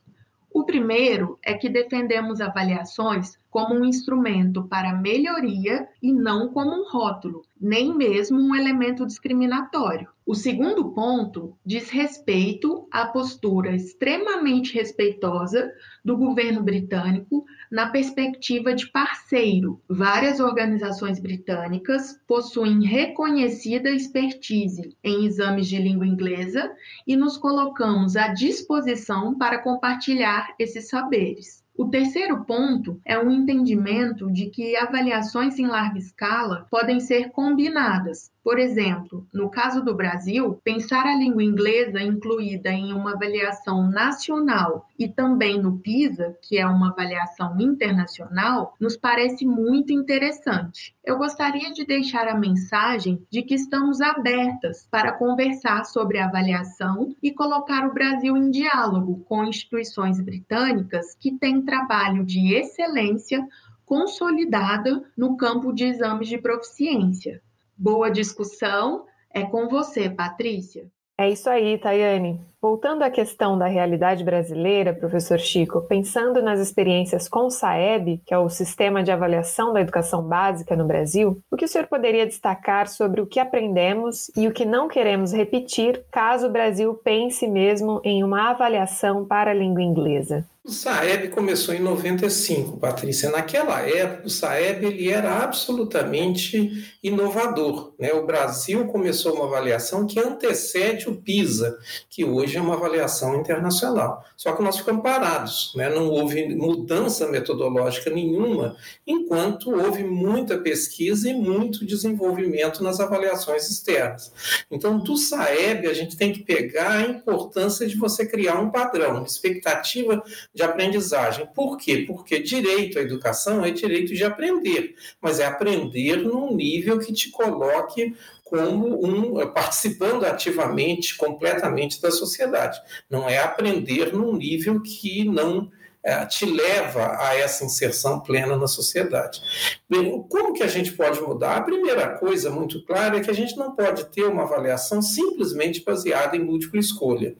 O 0.52 0.64
primeiro 0.64 1.38
é 1.42 1.54
que 1.54 1.68
defendemos 1.68 2.40
avaliações 2.40 3.38
como 3.50 3.74
um 3.74 3.84
instrumento 3.84 4.62
para 4.64 4.94
melhoria 4.94 5.88
e 6.02 6.12
não 6.12 6.48
como 6.52 6.70
um 6.70 6.90
rótulo, 6.90 7.42
nem 7.60 7.96
mesmo 7.96 8.38
um 8.38 8.54
elemento 8.54 9.06
discriminatório. 9.06 10.08
O 10.26 10.34
segundo 10.34 10.90
ponto 10.92 11.56
diz 11.64 11.88
respeito 11.88 12.86
à 12.90 13.06
postura 13.06 13.74
extremamente 13.74 14.74
respeitosa 14.74 15.72
do 16.04 16.18
governo 16.18 16.62
britânico 16.62 17.46
na 17.72 17.88
perspectiva 17.88 18.74
de 18.74 18.90
parceiro. 18.90 19.80
Várias 19.88 20.38
organizações 20.38 21.18
britânicas 21.18 22.20
possuem 22.26 22.84
reconhecida 22.84 23.90
expertise 23.90 24.94
em 25.02 25.24
exames 25.24 25.66
de 25.66 25.78
língua 25.78 26.06
inglesa 26.06 26.70
e 27.06 27.16
nos 27.16 27.38
colocamos 27.38 28.14
à 28.14 28.28
disposição 28.28 29.36
para 29.38 29.62
compartilhar 29.62 30.54
esses 30.58 30.88
saberes. 30.88 31.66
O 31.78 31.88
terceiro 31.88 32.44
ponto 32.44 33.00
é 33.04 33.16
o 33.16 33.30
entendimento 33.30 34.28
de 34.32 34.50
que 34.50 34.76
avaliações 34.76 35.60
em 35.60 35.68
larga 35.68 35.96
escala 35.96 36.66
podem 36.68 36.98
ser 36.98 37.30
combinadas. 37.30 38.32
Por 38.48 38.58
exemplo, 38.58 39.26
no 39.30 39.50
caso 39.50 39.84
do 39.84 39.94
Brasil, 39.94 40.58
pensar 40.64 41.04
a 41.04 41.14
língua 41.14 41.44
inglesa 41.44 42.00
incluída 42.00 42.70
em 42.70 42.94
uma 42.94 43.12
avaliação 43.12 43.90
nacional 43.90 44.88
e 44.98 45.06
também 45.06 45.60
no 45.60 45.78
PISA, 45.80 46.34
que 46.40 46.56
é 46.56 46.66
uma 46.66 46.88
avaliação 46.88 47.60
internacional, 47.60 48.74
nos 48.80 48.96
parece 48.96 49.44
muito 49.44 49.92
interessante. 49.92 50.96
Eu 51.04 51.18
gostaria 51.18 51.70
de 51.74 51.84
deixar 51.84 52.26
a 52.26 52.38
mensagem 52.38 53.22
de 53.30 53.42
que 53.42 53.54
estamos 53.54 54.00
abertas 54.00 54.88
para 54.90 55.12
conversar 55.12 55.84
sobre 55.84 56.18
avaliação 56.18 57.14
e 57.22 57.30
colocar 57.30 57.86
o 57.86 57.92
Brasil 57.92 58.34
em 58.34 58.50
diálogo 58.50 59.22
com 59.28 59.44
instituições 59.44 60.22
britânicas 60.22 61.14
que 61.14 61.32
têm 61.32 61.60
trabalho 61.60 62.24
de 62.24 62.54
excelência 62.54 63.46
consolidada 63.84 65.04
no 65.14 65.36
campo 65.36 65.70
de 65.70 65.84
exames 65.84 66.28
de 66.28 66.38
proficiência. 66.38 67.42
Boa 67.78 68.10
discussão. 68.10 69.06
É 69.32 69.44
com 69.44 69.68
você, 69.68 70.10
Patrícia. 70.10 70.90
É 71.16 71.30
isso 71.30 71.48
aí, 71.48 71.78
Tayane. 71.78 72.40
Voltando 72.60 73.04
à 73.04 73.10
questão 73.10 73.56
da 73.56 73.68
realidade 73.68 74.24
brasileira, 74.24 74.92
professor 74.92 75.38
Chico, 75.38 75.80
pensando 75.82 76.42
nas 76.42 76.58
experiências 76.58 77.28
com 77.28 77.46
o 77.46 77.50
SAEB, 77.50 78.20
que 78.26 78.34
é 78.34 78.38
o 78.38 78.48
Sistema 78.48 79.00
de 79.00 79.12
Avaliação 79.12 79.72
da 79.72 79.80
Educação 79.80 80.24
Básica 80.24 80.74
no 80.74 80.84
Brasil, 80.84 81.40
o 81.52 81.56
que 81.56 81.64
o 81.64 81.68
senhor 81.68 81.86
poderia 81.86 82.26
destacar 82.26 82.88
sobre 82.88 83.20
o 83.20 83.26
que 83.26 83.38
aprendemos 83.38 84.28
e 84.36 84.48
o 84.48 84.52
que 84.52 84.64
não 84.64 84.88
queremos 84.88 85.32
repetir 85.32 86.04
caso 86.10 86.48
o 86.48 86.52
Brasil 86.52 86.92
pense 86.94 87.46
mesmo 87.46 88.00
em 88.02 88.24
uma 88.24 88.50
avaliação 88.50 89.24
para 89.24 89.52
a 89.52 89.54
língua 89.54 89.82
inglesa? 89.82 90.44
O 90.68 90.70
Saeb 90.70 91.28
começou 91.28 91.74
em 91.74 91.80
95, 91.80 92.76
Patrícia. 92.76 93.30
Naquela 93.30 93.80
época, 93.80 94.26
o 94.26 94.30
Saeb 94.30 94.84
ele 94.84 95.08
era 95.08 95.42
absolutamente 95.42 96.86
inovador. 97.02 97.94
Né? 97.98 98.12
O 98.12 98.26
Brasil 98.26 98.86
começou 98.88 99.36
uma 99.36 99.46
avaliação 99.46 100.06
que 100.06 100.20
antecede 100.20 101.08
o 101.08 101.16
PISA, 101.16 101.78
que 102.10 102.22
hoje 102.22 102.47
hoje 102.48 102.56
é 102.56 102.60
uma 102.62 102.74
avaliação 102.74 103.38
internacional. 103.38 104.24
Só 104.34 104.52
que 104.52 104.62
nós 104.62 104.78
ficamos 104.78 105.02
parados, 105.02 105.72
né? 105.76 105.90
não 105.90 106.08
houve 106.08 106.48
mudança 106.54 107.28
metodológica 107.28 108.08
nenhuma, 108.08 108.74
enquanto 109.06 109.70
houve 109.70 110.02
muita 110.02 110.56
pesquisa 110.56 111.28
e 111.28 111.34
muito 111.34 111.84
desenvolvimento 111.84 112.82
nas 112.82 113.00
avaliações 113.00 113.68
externas. 113.68 114.32
Então, 114.70 114.98
do 114.98 115.14
SAEB, 115.14 115.88
a 115.88 115.92
gente 115.92 116.16
tem 116.16 116.32
que 116.32 116.42
pegar 116.42 116.92
a 116.92 117.02
importância 117.02 117.86
de 117.86 117.96
você 117.96 118.24
criar 118.26 118.58
um 118.58 118.70
padrão, 118.70 119.16
uma 119.16 119.26
expectativa 119.26 120.22
de 120.54 120.62
aprendizagem. 120.62 121.46
Por 121.54 121.76
quê? 121.76 122.04
Porque 122.06 122.40
direito 122.40 122.98
à 122.98 123.02
educação 123.02 123.62
é 123.62 123.70
direito 123.70 124.14
de 124.14 124.24
aprender, 124.24 124.94
mas 125.20 125.38
é 125.38 125.44
aprender 125.44 126.16
num 126.16 126.54
nível 126.54 126.98
que 126.98 127.12
te 127.12 127.30
coloque 127.30 128.16
como 128.48 129.04
um 129.04 129.46
participando 129.52 130.24
ativamente, 130.24 131.16
completamente 131.16 132.00
da 132.00 132.10
sociedade. 132.10 132.80
Não 133.08 133.28
é 133.28 133.38
aprender 133.38 134.12
num 134.12 134.36
nível 134.36 134.80
que 134.82 135.24
não 135.24 135.70
é, 136.02 136.24
te 136.24 136.46
leva 136.46 137.18
a 137.20 137.36
essa 137.36 137.64
inserção 137.64 138.20
plena 138.20 138.56
na 138.56 138.66
sociedade. 138.66 139.42
Bem, 139.88 140.22
como 140.28 140.54
que 140.54 140.62
a 140.62 140.68
gente 140.68 140.92
pode 140.92 141.20
mudar? 141.20 141.56
A 141.56 141.62
primeira 141.62 142.18
coisa 142.18 142.50
muito 142.50 142.84
clara 142.84 143.18
é 143.18 143.20
que 143.20 143.30
a 143.30 143.34
gente 143.34 143.56
não 143.56 143.74
pode 143.74 144.06
ter 144.06 144.24
uma 144.24 144.44
avaliação 144.44 145.02
simplesmente 145.02 145.84
baseada 145.84 146.36
em 146.36 146.44
múltipla 146.44 146.80
escolha. 146.80 147.36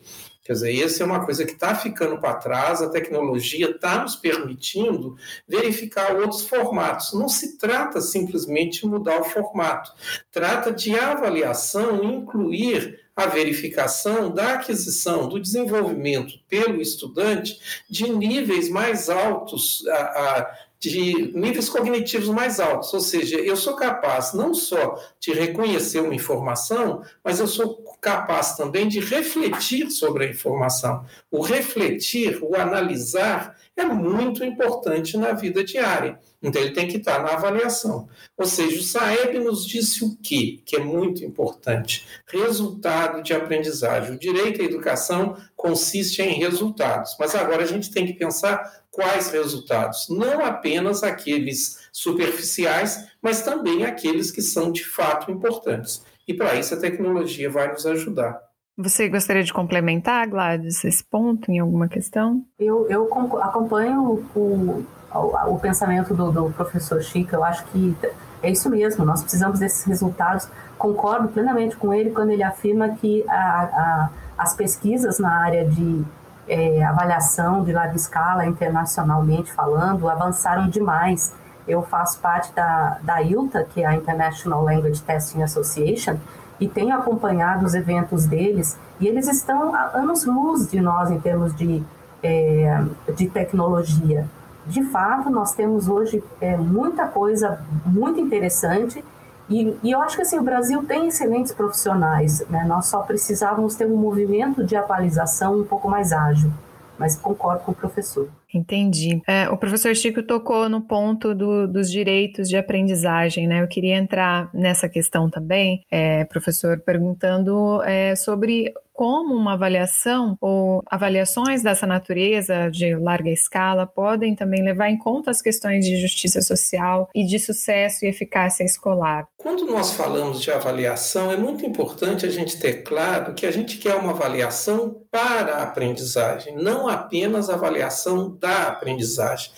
Quer 0.48 0.54
dizer, 0.54 0.82
essa 0.82 1.02
é 1.02 1.06
uma 1.06 1.26
coisa 1.26 1.44
que 1.44 1.52
está 1.52 1.74
ficando 1.74 2.18
para 2.18 2.32
trás, 2.36 2.80
a 2.80 2.88
tecnologia 2.88 3.68
está 3.68 4.00
nos 4.00 4.16
permitindo 4.16 5.14
verificar 5.46 6.16
outros 6.16 6.48
formatos. 6.48 7.12
Não 7.12 7.28
se 7.28 7.58
trata 7.58 8.00
simplesmente 8.00 8.80
de 8.80 8.86
mudar 8.86 9.20
o 9.20 9.24
formato, 9.24 9.92
trata 10.32 10.72
de 10.72 10.98
avaliação 10.98 12.02
incluir 12.02 12.98
a 13.14 13.26
verificação 13.26 14.32
da 14.32 14.54
aquisição, 14.54 15.28
do 15.28 15.38
desenvolvimento 15.38 16.32
pelo 16.48 16.80
estudante 16.80 17.58
de 17.90 18.08
níveis 18.08 18.70
mais 18.70 19.10
altos, 19.10 19.86
a, 19.86 19.94
a, 19.96 20.58
de 20.80 21.30
níveis 21.34 21.68
cognitivos 21.68 22.28
mais 22.30 22.58
altos, 22.58 22.94
ou 22.94 23.00
seja, 23.00 23.36
eu 23.36 23.56
sou 23.56 23.74
capaz 23.74 24.32
não 24.32 24.54
só 24.54 24.98
de 25.20 25.32
reconhecer 25.32 26.00
uma 26.00 26.14
informação, 26.14 27.02
mas 27.22 27.38
eu 27.38 27.46
sou 27.46 27.87
capaz 28.00 28.56
também 28.56 28.88
de 28.88 29.00
refletir 29.00 29.90
sobre 29.90 30.26
a 30.26 30.30
informação. 30.30 31.04
O 31.30 31.42
refletir, 31.42 32.38
o 32.42 32.54
analisar 32.54 33.56
é 33.76 33.84
muito 33.84 34.44
importante 34.44 35.16
na 35.16 35.32
vida 35.32 35.62
diária. 35.62 36.18
Então, 36.42 36.62
ele 36.62 36.72
tem 36.72 36.86
que 36.86 36.98
estar 36.98 37.22
na 37.22 37.32
avaliação. 37.32 38.08
Ou 38.36 38.46
seja, 38.46 38.78
o 38.78 38.82
Saeb 38.82 39.38
nos 39.40 39.66
disse 39.66 40.04
o 40.04 40.16
quê? 40.22 40.60
Que 40.64 40.76
é 40.76 40.80
muito 40.80 41.24
importante. 41.24 42.06
Resultado 42.28 43.22
de 43.22 43.34
aprendizagem. 43.34 44.14
O 44.14 44.18
direito 44.18 44.62
à 44.62 44.64
educação 44.64 45.36
consiste 45.56 46.22
em 46.22 46.38
resultados. 46.38 47.16
Mas 47.18 47.34
agora 47.34 47.64
a 47.64 47.66
gente 47.66 47.90
tem 47.90 48.06
que 48.06 48.12
pensar 48.12 48.84
quais 48.90 49.30
resultados. 49.30 50.08
Não 50.08 50.44
apenas 50.44 51.02
aqueles 51.02 51.88
superficiais, 51.92 53.08
mas 53.20 53.42
também 53.42 53.84
aqueles 53.84 54.30
que 54.30 54.42
são 54.42 54.70
de 54.70 54.84
fato 54.84 55.30
importantes. 55.30 56.02
E 56.28 56.34
para 56.34 56.54
isso 56.56 56.74
a 56.74 56.76
tecnologia 56.76 57.50
vai 57.50 57.72
nos 57.72 57.86
ajudar. 57.86 58.38
Você 58.76 59.08
gostaria 59.08 59.42
de 59.42 59.52
complementar, 59.52 60.28
Gladys, 60.28 60.84
esse 60.84 61.02
ponto 61.02 61.50
em 61.50 61.58
alguma 61.58 61.88
questão? 61.88 62.44
Eu, 62.60 62.86
eu 62.88 63.08
acompanho 63.42 64.22
o, 64.34 64.86
o, 65.12 65.54
o 65.54 65.58
pensamento 65.58 66.14
do, 66.14 66.30
do, 66.30 66.50
professor 66.52 67.02
Chico, 67.02 67.34
eu 67.34 67.42
acho 67.42 67.64
que 67.66 67.96
é 68.40 68.50
isso 68.50 68.70
mesmo, 68.70 69.04
nós 69.04 69.20
precisamos 69.22 69.58
desses 69.58 69.84
resultados. 69.84 70.48
Concordo 70.76 71.26
plenamente 71.28 71.76
com 71.76 71.92
ele 71.92 72.10
quando 72.10 72.30
ele 72.30 72.42
afirma 72.44 72.90
que 72.90 73.24
a, 73.28 73.62
a, 73.62 74.10
as 74.36 74.54
pesquisas 74.54 75.18
na 75.18 75.42
área 75.42 75.64
de 75.64 76.04
é, 76.46 76.84
avaliação 76.84 77.64
de 77.64 77.72
larga 77.72 77.96
escala, 77.96 78.46
internacionalmente 78.46 79.52
falando, 79.52 80.08
avançaram 80.08 80.68
demais. 80.68 81.34
Eu 81.68 81.82
faço 81.82 82.18
parte 82.20 82.52
da, 82.54 82.98
da 83.02 83.22
ILTA, 83.22 83.64
que 83.64 83.82
é 83.82 83.86
a 83.86 83.94
International 83.94 84.64
Language 84.64 85.02
Testing 85.02 85.42
Association, 85.42 86.16
e 86.58 86.66
tenho 86.66 86.96
acompanhado 86.96 87.64
os 87.64 87.74
eventos 87.74 88.26
deles, 88.26 88.76
e 88.98 89.06
eles 89.06 89.28
estão 89.28 89.74
a 89.74 89.90
anos-luz 89.94 90.70
de 90.70 90.80
nós 90.80 91.10
em 91.10 91.20
termos 91.20 91.54
de, 91.54 91.84
é, 92.22 92.82
de 93.14 93.28
tecnologia 93.28 94.26
de 94.68 94.84
fato, 94.84 95.30
nós 95.30 95.54
temos 95.54 95.88
hoje 95.88 96.22
é, 96.40 96.56
muita 96.56 97.06
coisa 97.06 97.58
muito 97.86 98.20
interessante 98.20 99.02
e, 99.48 99.74
e, 99.82 99.90
eu 99.90 100.02
acho 100.02 100.16
que 100.16 100.22
assim, 100.22 100.38
o 100.38 100.42
Brasil 100.42 100.84
tem 100.84 101.08
excelentes 101.08 101.52
profissionais, 101.52 102.46
né? 102.50 102.64
nós 102.68 102.86
só 102.86 103.00
precisávamos 103.00 103.74
ter 103.76 103.86
um 103.86 103.96
movimento 103.96 104.62
de 104.62 104.76
atualização 104.76 105.60
um 105.60 105.64
pouco 105.64 105.88
mais 105.88 106.12
ágil, 106.12 106.52
mas 106.98 107.16
concordo 107.16 107.64
com 107.64 107.72
o 107.72 107.74
professor. 107.74 108.28
Entendi. 108.52 109.20
É, 109.26 109.48
o 109.50 109.56
professor 109.56 109.94
Chico 109.94 110.22
tocou 110.22 110.68
no 110.68 110.80
ponto 110.80 111.34
do, 111.34 111.68
dos 111.68 111.90
direitos 111.90 112.48
de 112.48 112.56
aprendizagem, 112.56 113.46
né? 113.46 113.62
Eu 113.62 113.68
queria 113.68 113.96
entrar 113.96 114.48
nessa 114.54 114.88
questão 114.88 115.28
também, 115.28 115.84
é, 115.90 116.24
professor, 116.24 116.80
perguntando 116.80 117.82
é, 117.82 118.16
sobre 118.16 118.72
como 118.98 119.32
uma 119.32 119.52
avaliação 119.52 120.36
ou 120.40 120.82
avaliações 120.90 121.62
dessa 121.62 121.86
natureza 121.86 122.68
de 122.68 122.96
larga 122.96 123.30
escala 123.30 123.86
podem 123.86 124.34
também 124.34 124.60
levar 124.60 124.90
em 124.90 124.98
conta 124.98 125.30
as 125.30 125.40
questões 125.40 125.84
de 125.84 126.00
justiça 126.00 126.42
social 126.42 127.08
e 127.14 127.24
de 127.24 127.38
sucesso 127.38 128.04
e 128.04 128.08
eficácia 128.08 128.64
escolar. 128.64 129.28
Quando 129.36 129.64
nós 129.66 129.92
falamos 129.92 130.40
de 130.42 130.50
avaliação, 130.50 131.30
é 131.30 131.36
muito 131.36 131.64
importante 131.64 132.26
a 132.26 132.28
gente 132.28 132.58
ter 132.58 132.82
claro 132.82 133.34
que 133.34 133.46
a 133.46 133.52
gente 133.52 133.78
quer 133.78 133.94
uma 133.94 134.10
avaliação 134.10 135.00
para 135.12 135.58
a 135.58 135.62
aprendizagem, 135.62 136.56
não 136.56 136.88
apenas 136.88 137.48
avaliação 137.48 138.36
da 138.38 138.68
aprendizagem. 138.68 139.50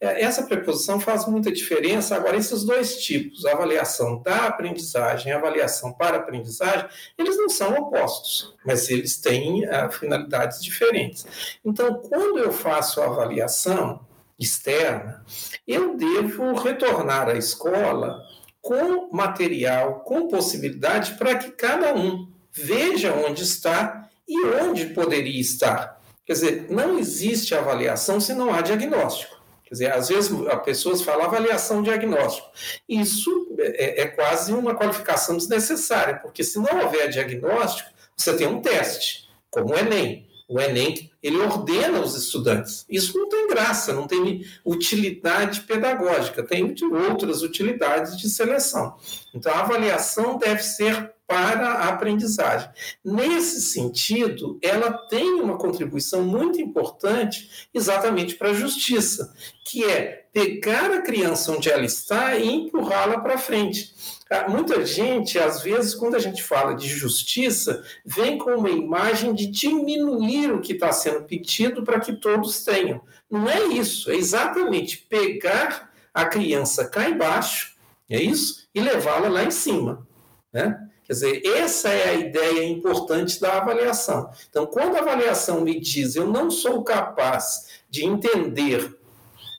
É, 0.00 0.22
essa 0.22 0.44
preposição 0.44 1.00
faz 1.00 1.26
muita 1.26 1.52
diferença. 1.52 2.16
Agora, 2.16 2.36
esses 2.36 2.64
dois 2.64 2.96
tipos, 2.98 3.44
avaliação 3.44 4.22
da 4.22 4.46
aprendizagem 4.46 5.32
e 5.32 5.34
avaliação 5.34 5.92
para 5.92 6.16
aprendizagem, 6.16 6.88
eles 7.16 7.36
não 7.36 7.48
são 7.48 7.74
opostos, 7.74 8.54
mas 8.64 8.88
eles 8.88 9.16
têm 9.16 9.66
uh, 9.66 9.90
finalidades 9.90 10.62
diferentes. 10.62 11.26
Então, 11.64 11.94
quando 11.94 12.38
eu 12.38 12.52
faço 12.52 13.00
a 13.00 13.06
avaliação 13.06 14.06
externa, 14.38 15.24
eu 15.66 15.96
devo 15.96 16.54
retornar 16.54 17.28
à 17.28 17.34
escola 17.34 18.22
com 18.60 19.08
material, 19.12 20.00
com 20.00 20.28
possibilidade 20.28 21.14
para 21.14 21.36
que 21.36 21.50
cada 21.50 21.94
um 21.94 22.28
veja 22.52 23.14
onde 23.14 23.42
está 23.42 24.08
e 24.28 24.46
onde 24.46 24.86
poderia 24.86 25.40
estar. 25.40 25.97
Quer 26.28 26.34
dizer, 26.34 26.66
não 26.68 26.98
existe 26.98 27.54
avaliação 27.54 28.20
se 28.20 28.34
não 28.34 28.52
há 28.52 28.60
diagnóstico. 28.60 29.34
Quer 29.64 29.74
dizer, 29.74 29.92
às 29.92 30.08
vezes 30.10 30.30
as 30.46 30.62
pessoas 30.62 31.00
falam 31.00 31.24
avaliação 31.24 31.82
diagnóstico. 31.82 32.46
Isso 32.86 33.56
é, 33.58 34.02
é, 34.02 34.06
quase 34.08 34.52
uma 34.52 34.74
qualificação 34.74 35.38
desnecessária, 35.38 36.16
porque 36.16 36.44
se 36.44 36.58
não 36.58 36.82
houver 36.82 37.08
diagnóstico, 37.08 37.88
você 38.14 38.36
tem 38.36 38.46
um 38.46 38.60
teste, 38.60 39.26
como 39.50 39.72
o 39.72 39.78
Enem. 39.78 40.28
O 40.46 40.60
Enem, 40.60 41.10
ele 41.22 41.38
ordena 41.38 41.98
os 41.98 42.14
estudantes. 42.14 42.84
Isso 42.90 43.16
não 43.18 43.30
tem 43.30 43.48
graça, 43.48 43.94
não 43.94 44.06
tem 44.06 44.44
utilidade 44.66 45.62
pedagógica, 45.62 46.42
tem 46.42 46.74
outras 47.08 47.40
utilidades 47.40 48.18
de 48.18 48.28
seleção. 48.28 48.98
Então, 49.34 49.50
a 49.50 49.60
avaliação 49.60 50.36
deve 50.36 50.62
ser 50.62 51.10
para 51.28 51.68
a 51.68 51.88
aprendizagem. 51.90 52.70
Nesse 53.04 53.60
sentido, 53.60 54.58
ela 54.62 54.90
tem 54.90 55.34
uma 55.42 55.58
contribuição 55.58 56.22
muito 56.22 56.58
importante 56.58 57.68
exatamente 57.72 58.34
para 58.34 58.48
a 58.48 58.54
justiça, 58.54 59.34
que 59.62 59.84
é 59.84 60.26
pegar 60.32 60.90
a 60.90 61.02
criança 61.02 61.52
onde 61.52 61.70
ela 61.70 61.84
está 61.84 62.34
e 62.34 62.50
empurrá-la 62.50 63.20
para 63.20 63.36
frente. 63.36 63.94
Ah, 64.30 64.48
muita 64.48 64.86
gente, 64.86 65.38
às 65.38 65.62
vezes, 65.62 65.94
quando 65.94 66.14
a 66.14 66.18
gente 66.18 66.42
fala 66.42 66.74
de 66.74 66.88
justiça, 66.88 67.84
vem 68.06 68.38
com 68.38 68.52
uma 68.52 68.70
imagem 68.70 69.34
de 69.34 69.46
diminuir 69.46 70.50
o 70.50 70.62
que 70.62 70.72
está 70.72 70.92
sendo 70.92 71.24
pedido 71.24 71.84
para 71.84 72.00
que 72.00 72.14
todos 72.14 72.64
tenham. 72.64 73.02
Não 73.30 73.46
é 73.46 73.64
isso, 73.64 74.10
é 74.10 74.16
exatamente 74.16 74.96
pegar 74.96 75.92
a 76.14 76.24
criança 76.24 76.88
cá 76.88 77.06
embaixo, 77.06 77.76
é 78.08 78.22
isso, 78.22 78.66
e 78.74 78.80
levá-la 78.80 79.28
lá 79.28 79.44
em 79.44 79.50
cima. 79.50 80.06
Né? 80.50 80.87
Quer 81.08 81.14
dizer, 81.14 81.42
essa 81.46 81.88
é 81.88 82.10
a 82.10 82.14
ideia 82.14 82.64
importante 82.64 83.40
da 83.40 83.56
avaliação. 83.56 84.30
Então, 84.50 84.66
quando 84.66 84.94
a 84.94 85.00
avaliação 85.00 85.62
me 85.62 85.80
diz 85.80 86.14
eu 86.14 86.26
não 86.26 86.50
sou 86.50 86.84
capaz 86.84 87.80
de 87.88 88.04
entender 88.04 88.94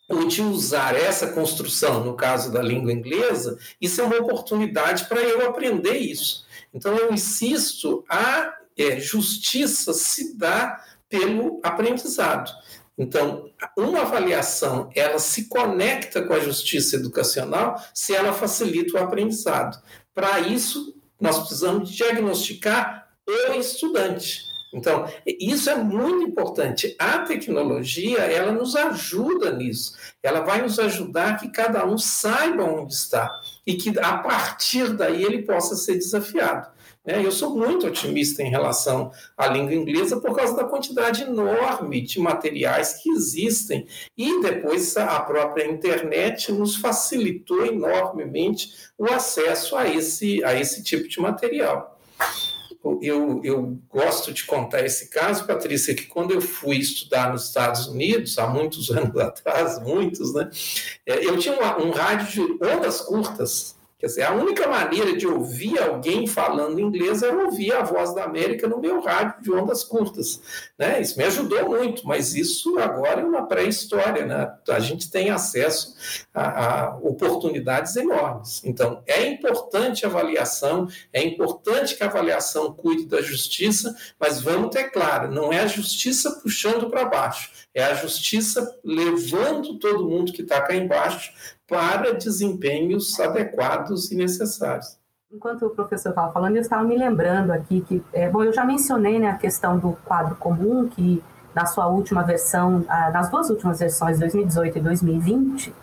ou 0.08 0.28
de 0.28 0.44
usar 0.44 0.96
essa 0.96 1.34
construção, 1.34 2.04
no 2.04 2.16
caso 2.16 2.52
da 2.52 2.62
língua 2.62 2.94
inglesa, 2.94 3.58
isso 3.82 4.00
é 4.00 4.04
uma 4.04 4.18
oportunidade 4.18 5.06
para 5.06 5.22
eu 5.24 5.48
aprender 5.48 5.98
isso. 5.98 6.46
Então, 6.72 6.96
eu 6.96 7.12
insisto, 7.12 8.06
a 8.08 8.54
é, 8.78 9.00
justiça 9.00 9.92
se 9.92 10.38
dá 10.38 10.84
pelo 11.10 11.60
aprendizado. 11.64 12.52
Então, 12.96 13.50
uma 13.76 14.02
avaliação, 14.02 14.92
ela 14.96 15.18
se 15.18 15.48
conecta 15.48 16.22
com 16.22 16.34
a 16.34 16.40
justiça 16.40 16.96
educacional 16.96 17.82
se 17.92 18.14
ela 18.14 18.34
facilita 18.34 19.00
o 19.00 19.04
aprendizado. 19.04 19.82
Para 20.14 20.40
isso, 20.42 20.99
nós 21.20 21.40
precisamos 21.40 21.92
diagnosticar 21.92 23.08
o 23.28 23.54
estudante. 23.54 24.50
Então, 24.74 25.08
isso 25.26 25.70
é 25.70 25.76
muito 25.76 26.24
importante. 26.28 26.96
A 27.00 27.20
tecnologia, 27.20 28.20
ela 28.20 28.52
nos 28.52 28.76
ajuda 28.76 29.52
nisso. 29.52 29.96
Ela 30.22 30.42
vai 30.42 30.62
nos 30.62 30.78
ajudar 30.78 31.40
que 31.40 31.50
cada 31.50 31.86
um 31.86 31.98
saiba 31.98 32.64
onde 32.64 32.94
está 32.94 33.30
e 33.66 33.76
que 33.76 33.98
a 34.00 34.20
partir 34.20 34.94
daí 34.94 35.24
ele 35.24 35.42
possa 35.42 35.76
ser 35.76 35.96
desafiado. 35.96 36.68
Né? 37.06 37.24
Eu 37.24 37.32
sou 37.32 37.56
muito 37.56 37.88
otimista 37.88 38.44
em 38.44 38.50
relação 38.50 39.12
à 39.38 39.48
língua 39.48 39.74
inglesa 39.74 40.20
por 40.20 40.36
causa 40.36 40.56
da 40.56 40.64
quantidade 40.64 41.24
enorme 41.24 42.02
de 42.02 42.20
materiais 42.20 42.94
que 43.02 43.10
existem. 43.10 43.88
E 44.18 44.42
depois 44.42 44.96
a 44.98 45.20
própria 45.22 45.66
internet 45.66 46.52
nos 46.52 46.76
facilitou 46.76 47.66
enormemente 47.66 48.74
o 48.98 49.06
acesso 49.06 49.76
a 49.76 49.88
esse, 49.88 50.44
a 50.44 50.54
esse 50.60 50.84
tipo 50.84 51.08
de 51.08 51.20
material 51.20 52.00
eu, 53.02 53.42
eu 53.44 53.78
gosto 53.90 54.32
de 54.34 54.46
contar 54.46 54.86
esse 54.86 55.10
caso, 55.10 55.46
Patrícia, 55.46 55.94
que 55.94 56.06
quando 56.06 56.32
eu 56.32 56.42
fui 56.42 56.78
estudar 56.78 57.32
nos 57.32 57.48
Estados 57.48 57.88
Unidos, 57.88 58.38
há 58.38 58.48
muitos 58.48 58.90
anos 58.92 59.18
atrás, 59.18 59.82
muitos, 59.82 60.34
né? 60.34 60.50
É, 61.06 61.26
eu 61.26 61.38
tinha 61.38 61.56
um, 61.56 61.88
um 61.88 61.92
rádio 61.92 62.58
de 62.58 62.64
ondas 62.64 63.02
curtas, 63.02 63.76
Quer 64.00 64.06
dizer, 64.06 64.24
a 64.24 64.34
única 64.34 64.66
maneira 64.66 65.18
de 65.18 65.28
ouvir 65.28 65.78
alguém 65.78 66.26
falando 66.26 66.80
inglês 66.80 67.22
era 67.22 67.36
ouvir 67.36 67.74
a 67.74 67.84
voz 67.84 68.16
da 68.16 68.24
América 68.24 68.66
no 68.66 68.80
meu 68.80 69.02
rádio 69.02 69.42
de 69.42 69.52
ondas 69.52 69.84
curtas. 69.84 70.42
Né? 70.78 71.02
Isso 71.02 71.18
me 71.18 71.26
ajudou 71.26 71.68
muito, 71.68 72.08
mas 72.08 72.34
isso 72.34 72.80
agora 72.80 73.20
é 73.20 73.26
uma 73.26 73.46
pré-história. 73.46 74.26
Né? 74.26 74.54
A 74.70 74.80
gente 74.80 75.12
tem 75.12 75.30
acesso 75.32 75.98
a, 76.34 76.92
a, 76.92 76.98
oportunidades 77.00 77.98
enormes. 77.98 78.62
Então, 78.64 79.04
é 79.06 79.26
importante 79.26 80.06
a 80.06 80.08
avaliação, 80.08 80.88
é 81.12 81.22
importante 81.22 81.98
que 81.98 82.04
a 82.04 82.08
avaliação 82.08 82.72
cuide 82.72 83.06
da 83.06 83.22
justiça, 83.22 83.94
mas 84.18 84.40
vamos 84.40 84.74
ter 84.74 84.92
claro, 84.92 85.30
não 85.30 85.52
é 85.52 85.60
a 85.60 85.68
justiça 85.68 86.40
puxando 86.42 86.90
para 86.90 87.04
baixo, 87.04 87.52
é 87.74 87.84
a 87.84 87.94
justiça 87.94 88.80
levando 88.82 89.78
todo 89.78 90.08
mundo 90.08 90.32
que 90.32 90.42
está 90.42 90.62
cá 90.62 90.74
embaixo 90.74 91.34
para 91.70 92.14
desempenhos 92.14 93.20
adequados 93.20 94.12
e 94.12 94.16
necessários. 94.16 94.98
Enquanto 95.32 95.68
o 95.68 95.70
professor 95.70 96.10
estava 96.10 96.32
falando, 96.32 96.56
eu 96.56 96.62
estava 96.62 96.84
me 96.84 96.98
lembrando 96.98 97.52
aqui 97.52 97.82
que, 97.82 98.04
é, 98.12 98.28
bom, 98.28 98.44
eu 98.44 98.52
já 98.52 98.66
mencionei 98.66 99.20
né, 99.20 99.30
a 99.30 99.36
questão 99.36 99.78
do 99.78 99.94
quadro 100.04 100.36
comum, 100.36 100.88
que 100.88 101.24
na 101.54 101.68
sua 101.68 101.88
última 101.88 102.24
versão, 102.24 102.84
ah, 102.88 103.12
nas 103.12 103.30
duas 103.30 103.50
últimas 103.50 103.80
versões, 103.80 104.18
2018 104.20 104.80
e 104.80 104.82
2020, 104.82 105.76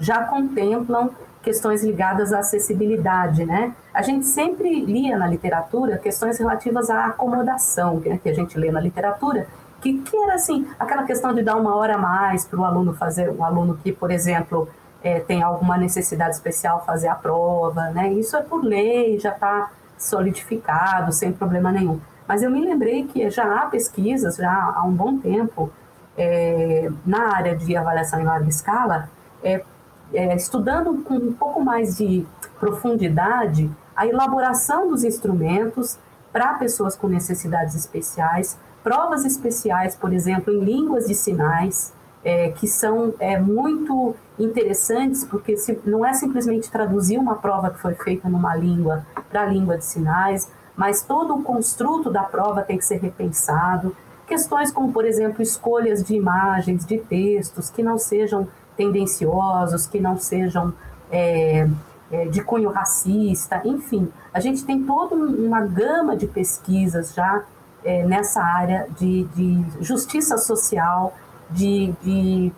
já 0.00 0.24
contemplam 0.24 1.10
questões 1.42 1.84
ligadas 1.84 2.32
à 2.32 2.40
acessibilidade, 2.40 3.44
né? 3.44 3.74
A 3.94 4.02
gente 4.02 4.26
sempre 4.26 4.84
lia 4.84 5.16
na 5.16 5.26
literatura 5.26 5.96
questões 5.98 6.38
relativas 6.38 6.90
à 6.90 7.06
acomodação, 7.06 8.00
né, 8.00 8.18
que 8.22 8.28
a 8.28 8.34
gente 8.34 8.58
lê 8.58 8.70
na 8.70 8.80
literatura, 8.80 9.46
que, 9.80 9.98
que 9.98 10.16
era 10.16 10.34
assim, 10.34 10.66
aquela 10.78 11.04
questão 11.04 11.32
de 11.32 11.42
dar 11.42 11.56
uma 11.56 11.74
hora 11.76 11.94
a 11.94 11.98
mais 11.98 12.44
para 12.44 12.58
o 12.58 12.64
aluno 12.64 12.94
fazer, 12.94 13.30
um 13.30 13.44
aluno 13.44 13.78
que, 13.82 13.92
por 13.92 14.10
exemplo, 14.10 14.68
é, 15.02 15.20
tem 15.20 15.42
alguma 15.42 15.76
necessidade 15.76 16.34
especial 16.34 16.84
fazer 16.84 17.08
a 17.08 17.14
prova, 17.14 17.90
né? 17.90 18.12
Isso 18.12 18.36
é 18.36 18.42
por 18.42 18.64
lei, 18.64 19.18
já 19.18 19.30
está 19.30 19.70
solidificado, 19.96 21.12
sem 21.12 21.32
problema 21.32 21.70
nenhum. 21.70 22.00
Mas 22.26 22.42
eu 22.42 22.50
me 22.50 22.60
lembrei 22.64 23.04
que 23.04 23.28
já 23.30 23.62
há 23.62 23.66
pesquisas, 23.66 24.36
já 24.36 24.52
há 24.52 24.84
um 24.84 24.92
bom 24.92 25.18
tempo, 25.18 25.70
é, 26.16 26.90
na 27.06 27.34
área 27.34 27.56
de 27.56 27.76
avaliação 27.76 28.20
em 28.20 28.24
larga 28.24 28.48
escala, 28.48 29.08
é, 29.42 29.64
é, 30.12 30.34
estudando 30.34 31.02
com 31.04 31.14
um 31.14 31.32
pouco 31.32 31.60
mais 31.60 31.96
de 31.96 32.26
profundidade 32.58 33.70
a 33.94 34.06
elaboração 34.06 34.88
dos 34.88 35.04
instrumentos 35.04 35.98
para 36.32 36.54
pessoas 36.54 36.96
com 36.96 37.08
necessidades 37.08 37.74
especiais, 37.74 38.58
provas 38.82 39.24
especiais, 39.24 39.96
por 39.96 40.12
exemplo, 40.12 40.52
em 40.52 40.60
línguas 40.60 41.06
de 41.06 41.14
sinais, 41.14 41.92
é, 42.24 42.50
que 42.50 42.66
são 42.66 43.14
é, 43.18 43.38
muito 43.38 44.14
interessantes, 44.38 45.24
porque 45.24 45.56
se, 45.56 45.78
não 45.84 46.04
é 46.04 46.12
simplesmente 46.12 46.70
traduzir 46.70 47.18
uma 47.18 47.36
prova 47.36 47.70
que 47.70 47.78
foi 47.78 47.94
feita 47.94 48.28
numa 48.28 48.54
língua 48.54 49.06
para 49.30 49.42
a 49.42 49.46
língua 49.46 49.78
de 49.78 49.84
sinais, 49.84 50.50
mas 50.76 51.02
todo 51.02 51.34
o 51.34 51.42
construto 51.42 52.10
da 52.10 52.22
prova 52.22 52.62
tem 52.62 52.78
que 52.78 52.84
ser 52.84 53.00
repensado. 53.00 53.96
Questões 54.26 54.70
como, 54.70 54.92
por 54.92 55.04
exemplo, 55.04 55.42
escolhas 55.42 56.04
de 56.04 56.14
imagens, 56.14 56.84
de 56.84 56.98
textos 56.98 57.70
que 57.70 57.82
não 57.82 57.98
sejam 57.98 58.46
tendenciosos, 58.76 59.86
que 59.86 59.98
não 59.98 60.16
sejam 60.18 60.72
é, 61.10 61.68
é, 62.10 62.26
de 62.26 62.42
cunho 62.42 62.70
racista, 62.70 63.60
enfim, 63.64 64.10
a 64.32 64.40
gente 64.40 64.64
tem 64.64 64.84
toda 64.84 65.14
uma 65.14 65.60
gama 65.62 66.16
de 66.16 66.26
pesquisas 66.26 67.12
já 67.12 67.42
é, 67.84 68.04
nessa 68.04 68.42
área 68.42 68.88
de, 68.98 69.24
de 69.24 69.64
justiça 69.80 70.38
social, 70.38 71.14
de, 71.50 71.92
de 72.02 72.52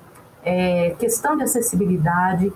é, 0.44 0.90
questão 0.98 1.36
de 1.36 1.42
acessibilidade, 1.42 2.52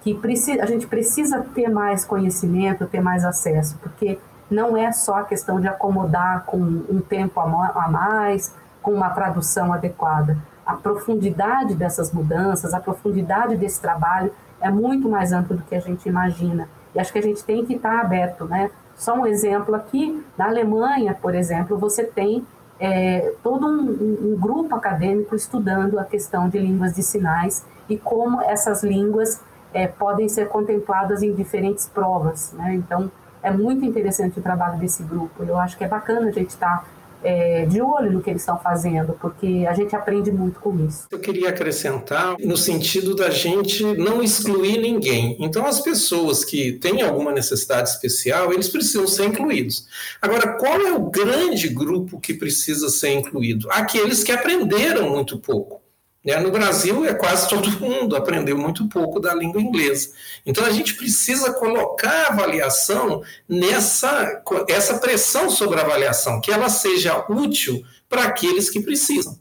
que 0.00 0.14
precisa, 0.14 0.62
a 0.62 0.66
gente 0.66 0.86
precisa 0.86 1.44
ter 1.54 1.68
mais 1.68 2.04
conhecimento, 2.04 2.86
ter 2.86 3.00
mais 3.00 3.24
acesso, 3.24 3.76
porque 3.82 4.18
não 4.50 4.76
é 4.76 4.92
só 4.92 5.16
a 5.16 5.24
questão 5.24 5.60
de 5.60 5.66
acomodar 5.66 6.44
com 6.44 6.58
um 6.58 7.00
tempo 7.00 7.40
a 7.40 7.88
mais, 7.88 8.54
com 8.80 8.92
uma 8.92 9.10
tradução 9.10 9.72
adequada. 9.72 10.38
A 10.64 10.74
profundidade 10.74 11.74
dessas 11.74 12.12
mudanças, 12.12 12.72
a 12.72 12.80
profundidade 12.80 13.56
desse 13.56 13.80
trabalho 13.80 14.32
é 14.60 14.70
muito 14.70 15.08
mais 15.08 15.32
ampla 15.32 15.56
do 15.56 15.62
que 15.64 15.74
a 15.74 15.80
gente 15.80 16.08
imagina. 16.08 16.68
E 16.94 17.00
acho 17.00 17.12
que 17.12 17.18
a 17.18 17.22
gente 17.22 17.42
tem 17.42 17.66
que 17.66 17.74
estar 17.74 18.00
aberto, 18.00 18.44
né? 18.44 18.70
Só 18.96 19.14
um 19.14 19.26
exemplo 19.26 19.74
aqui, 19.74 20.24
na 20.38 20.46
Alemanha, 20.46 21.14
por 21.20 21.34
exemplo, 21.34 21.76
você 21.76 22.04
tem 22.04 22.46
é, 22.78 23.32
todo 23.42 23.66
um, 23.66 24.32
um, 24.32 24.36
grupo 24.38 24.74
acadêmico 24.74 25.34
estudando 25.34 25.98
a 25.98 26.04
questão 26.04 26.48
de 26.48 26.58
línguas 26.58 26.94
de 26.94 27.02
sinais 27.02 27.64
e 27.88 27.96
como 27.96 28.42
essas 28.42 28.82
línguas 28.82 29.40
é, 29.72 29.86
podem 29.86 30.28
ser 30.28 30.48
contempladas 30.48 31.22
em 31.22 31.34
diferentes 31.34 31.88
provas. 31.88 32.52
Né? 32.52 32.74
Então, 32.74 33.10
é 33.42 33.50
muito 33.50 33.84
interessante 33.84 34.38
o 34.38 34.42
trabalho 34.42 34.78
desse 34.78 35.02
grupo. 35.02 35.42
Eu 35.42 35.58
acho 35.58 35.76
que 35.76 35.84
é 35.84 35.88
bacana 35.88 36.28
a 36.28 36.32
gente 36.32 36.48
estar 36.48 36.78
tá 36.78 36.84
é, 37.26 37.66
de 37.66 37.82
olho 37.82 38.12
no 38.12 38.22
que 38.22 38.30
eles 38.30 38.42
estão 38.42 38.56
fazendo, 38.58 39.14
porque 39.20 39.66
a 39.68 39.74
gente 39.74 39.96
aprende 39.96 40.30
muito 40.30 40.60
com 40.60 40.78
isso. 40.86 41.08
Eu 41.10 41.18
queria 41.18 41.48
acrescentar 41.48 42.36
no 42.38 42.56
sentido 42.56 43.16
da 43.16 43.30
gente 43.30 43.82
não 43.82 44.22
excluir 44.22 44.78
ninguém. 44.78 45.36
Então, 45.40 45.66
as 45.66 45.80
pessoas 45.80 46.44
que 46.44 46.74
têm 46.74 47.02
alguma 47.02 47.32
necessidade 47.32 47.88
especial, 47.88 48.52
eles 48.52 48.68
precisam 48.68 49.08
ser 49.08 49.24
incluídos. 49.24 49.86
Agora, 50.22 50.56
qual 50.56 50.80
é 50.80 50.92
o 50.92 51.10
grande 51.10 51.68
grupo 51.68 52.20
que 52.20 52.32
precisa 52.32 52.88
ser 52.88 53.10
incluído? 53.10 53.68
Aqueles 53.72 54.22
que 54.22 54.30
aprenderam 54.30 55.10
muito 55.10 55.38
pouco. 55.38 55.85
Né? 56.26 56.40
No 56.40 56.50
Brasil, 56.50 57.04
é 57.04 57.14
quase 57.14 57.48
todo 57.48 57.70
mundo 57.78 58.16
aprendeu 58.16 58.58
muito 58.58 58.88
pouco 58.88 59.20
da 59.20 59.32
língua 59.32 59.62
inglesa. 59.62 60.10
Então, 60.44 60.64
a 60.64 60.70
gente 60.70 60.94
precisa 60.94 61.52
colocar 61.52 62.26
a 62.26 62.32
avaliação 62.32 63.22
nessa 63.48 64.42
essa 64.68 64.98
pressão 64.98 65.48
sobre 65.48 65.78
a 65.78 65.84
avaliação, 65.84 66.40
que 66.40 66.50
ela 66.50 66.68
seja 66.68 67.24
útil 67.28 67.82
para 68.08 68.24
aqueles 68.24 68.68
que 68.68 68.80
precisam. 68.80 69.38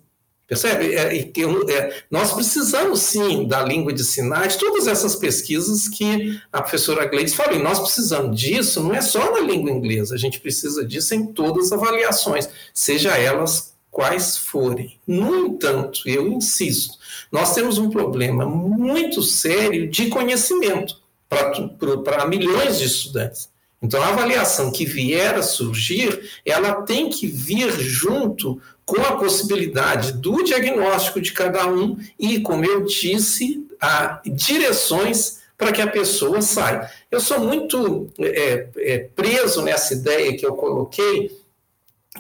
Percebe? 0.48 0.94
É, 0.94 1.18
é, 1.18 2.04
nós 2.12 2.32
precisamos 2.34 3.00
sim 3.00 3.48
da 3.48 3.64
língua 3.64 3.92
de 3.92 4.04
sinais, 4.04 4.56
todas 4.56 4.86
essas 4.86 5.16
pesquisas 5.16 5.88
que 5.88 6.40
a 6.54 6.62
professora 6.62 7.08
Gleides 7.08 7.34
falou, 7.34 7.56
e 7.56 7.64
nós 7.64 7.80
precisamos 7.80 8.40
disso, 8.40 8.84
não 8.84 8.94
é 8.94 9.02
só 9.02 9.32
na 9.32 9.40
língua 9.40 9.72
inglesa, 9.72 10.14
a 10.14 10.20
gente 10.20 10.40
precisa 10.40 10.86
disso 10.86 11.16
em 11.16 11.34
todas 11.34 11.72
as 11.72 11.72
avaliações, 11.72 12.48
seja 12.72 13.18
elas 13.18 13.75
quais 13.96 14.36
forem. 14.36 15.00
No 15.08 15.46
entanto, 15.46 16.02
eu 16.06 16.28
insisto, 16.28 16.98
nós 17.32 17.56
temos 17.56 17.78
um 17.78 17.90
problema 17.90 18.46
muito 18.46 19.22
sério 19.22 19.88
de 19.88 20.10
conhecimento 20.10 20.98
para 22.04 22.28
milhões 22.28 22.78
de 22.78 22.88
estudantes. 22.88 23.50
Então, 23.82 24.04
a 24.04 24.10
avaliação 24.10 24.70
que 24.70 24.86
vier 24.86 25.36
a 25.36 25.42
surgir, 25.42 26.30
ela 26.46 26.82
tem 26.82 27.10
que 27.10 27.26
vir 27.26 27.72
junto 27.72 28.62
com 28.86 29.00
a 29.00 29.16
possibilidade 29.16 30.12
do 30.12 30.44
diagnóstico 30.44 31.22
de 31.22 31.32
cada 31.32 31.66
um 31.66 31.98
e, 32.20 32.42
como 32.42 32.66
eu 32.66 32.84
disse, 32.84 33.66
a 33.80 34.22
direções 34.26 35.40
para 35.58 35.72
que 35.72 35.82
a 35.82 35.88
pessoa 35.88 36.42
saia. 36.42 36.92
Eu 37.10 37.22
sou 37.22 37.40
muito 37.40 38.10
é, 38.20 38.68
é, 38.76 38.98
preso 39.16 39.62
nessa 39.62 39.94
ideia 39.94 40.36
que 40.36 40.46
eu 40.46 40.54
coloquei 40.54 41.45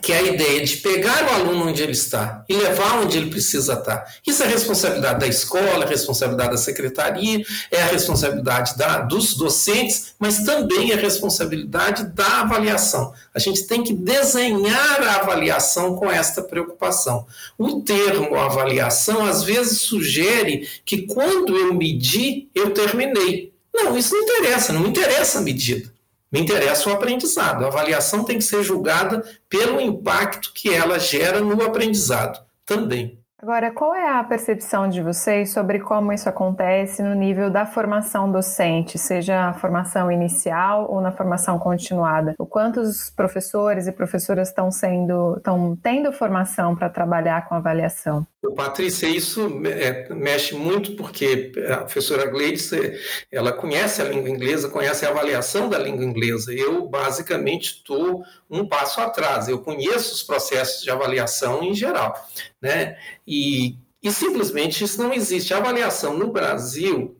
que 0.01 0.11
é 0.11 0.19
a 0.19 0.23
ideia 0.23 0.63
de 0.63 0.77
pegar 0.77 1.25
o 1.25 1.33
aluno 1.33 1.69
onde 1.69 1.81
ele 1.81 1.93
está 1.93 2.43
e 2.47 2.55
levar 2.55 2.99
onde 2.99 3.17
ele 3.17 3.29
precisa 3.29 3.73
estar. 3.73 4.05
Isso 4.25 4.43
é 4.43 4.47
responsabilidade 4.47 5.19
da 5.19 5.27
escola, 5.27 5.83
é 5.83 5.87
responsabilidade 5.87 6.51
da 6.51 6.57
secretaria, 6.57 7.43
é 7.71 7.81
a 7.81 7.87
responsabilidade 7.87 8.77
da, 8.77 8.99
dos 8.99 9.35
docentes, 9.35 10.13
mas 10.19 10.43
também 10.43 10.91
é 10.91 10.95
responsabilidade 10.95 12.05
da 12.13 12.41
avaliação. 12.41 13.13
A 13.33 13.39
gente 13.39 13.63
tem 13.63 13.83
que 13.83 13.93
desenhar 13.93 15.01
a 15.01 15.15
avaliação 15.21 15.95
com 15.95 16.11
esta 16.11 16.41
preocupação. 16.41 17.25
O 17.57 17.81
termo 17.81 18.35
avaliação 18.35 19.25
às 19.25 19.43
vezes 19.43 19.81
sugere 19.81 20.67
que 20.85 21.03
quando 21.03 21.55
eu 21.55 21.73
medi, 21.73 22.47
eu 22.53 22.71
terminei. 22.71 23.53
Não, 23.73 23.97
isso 23.97 24.13
não 24.13 24.21
interessa, 24.21 24.71
não 24.71 24.87
interessa 24.87 25.39
a 25.39 25.41
medida. 25.41 25.94
Me 26.35 26.41
interessa 26.41 26.89
o 26.89 26.91
aprendizado. 26.91 27.63
A 27.63 27.69
avaliação 27.69 28.25
tem 28.25 28.37
que 28.37 28.43
ser 28.43 28.61
julgada 28.61 29.23
pelo 29.47 29.79
impacto 29.79 30.51
que 30.53 30.69
ela 30.69 30.99
gera 30.99 31.39
no 31.39 31.63
aprendizado 31.63 32.45
também. 32.65 33.17
Agora, 33.41 33.71
qual 33.71 33.95
é 33.95 34.09
a 34.09 34.23
percepção 34.23 34.89
de 34.89 35.01
vocês 35.01 35.53
sobre 35.53 35.79
como 35.79 36.11
isso 36.11 36.27
acontece 36.27 37.01
no 37.01 37.15
nível 37.15 37.49
da 37.49 37.65
formação 37.65 38.29
docente, 38.29 38.97
seja 38.97 39.49
a 39.49 39.53
formação 39.53 40.11
inicial 40.11 40.91
ou 40.91 40.99
na 40.99 41.11
formação 41.11 41.57
continuada? 41.57 42.33
O 42.37 42.45
quanto 42.45 42.81
os 42.81 43.09
professores 43.11 43.87
e 43.87 43.93
professoras 43.93 44.49
estão 44.49 44.69
sendo, 44.71 45.37
estão 45.37 45.77
tendo 45.81 46.11
formação 46.11 46.75
para 46.75 46.89
trabalhar 46.89 47.47
com 47.47 47.55
avaliação? 47.55 48.27
Patrícia, 48.53 49.07
isso 49.07 49.61
é, 49.65 50.13
mexe 50.13 50.53
muito 50.55 50.95
porque 50.95 51.51
a 51.69 51.77
professora 51.77 52.25
Gleice, 52.25 52.99
ela 53.31 53.51
conhece 53.51 54.01
a 54.01 54.05
língua 54.05 54.29
inglesa, 54.29 54.69
conhece 54.69 55.05
a 55.05 55.09
avaliação 55.09 55.69
da 55.69 55.77
língua 55.77 56.03
inglesa. 56.03 56.53
Eu, 56.53 56.87
basicamente, 56.87 57.77
estou 57.77 58.23
um 58.49 58.67
passo 58.67 58.99
atrás. 59.01 59.47
Eu 59.47 59.59
conheço 59.59 60.13
os 60.13 60.23
processos 60.23 60.83
de 60.83 60.91
avaliação 60.91 61.63
em 61.63 61.73
geral, 61.73 62.13
né? 62.61 62.97
E, 63.25 63.77
e 64.03 64.11
simplesmente 64.11 64.83
isso 64.83 65.01
não 65.01 65.13
existe. 65.13 65.53
A 65.53 65.57
avaliação 65.57 66.17
no 66.17 66.31
Brasil, 66.31 67.15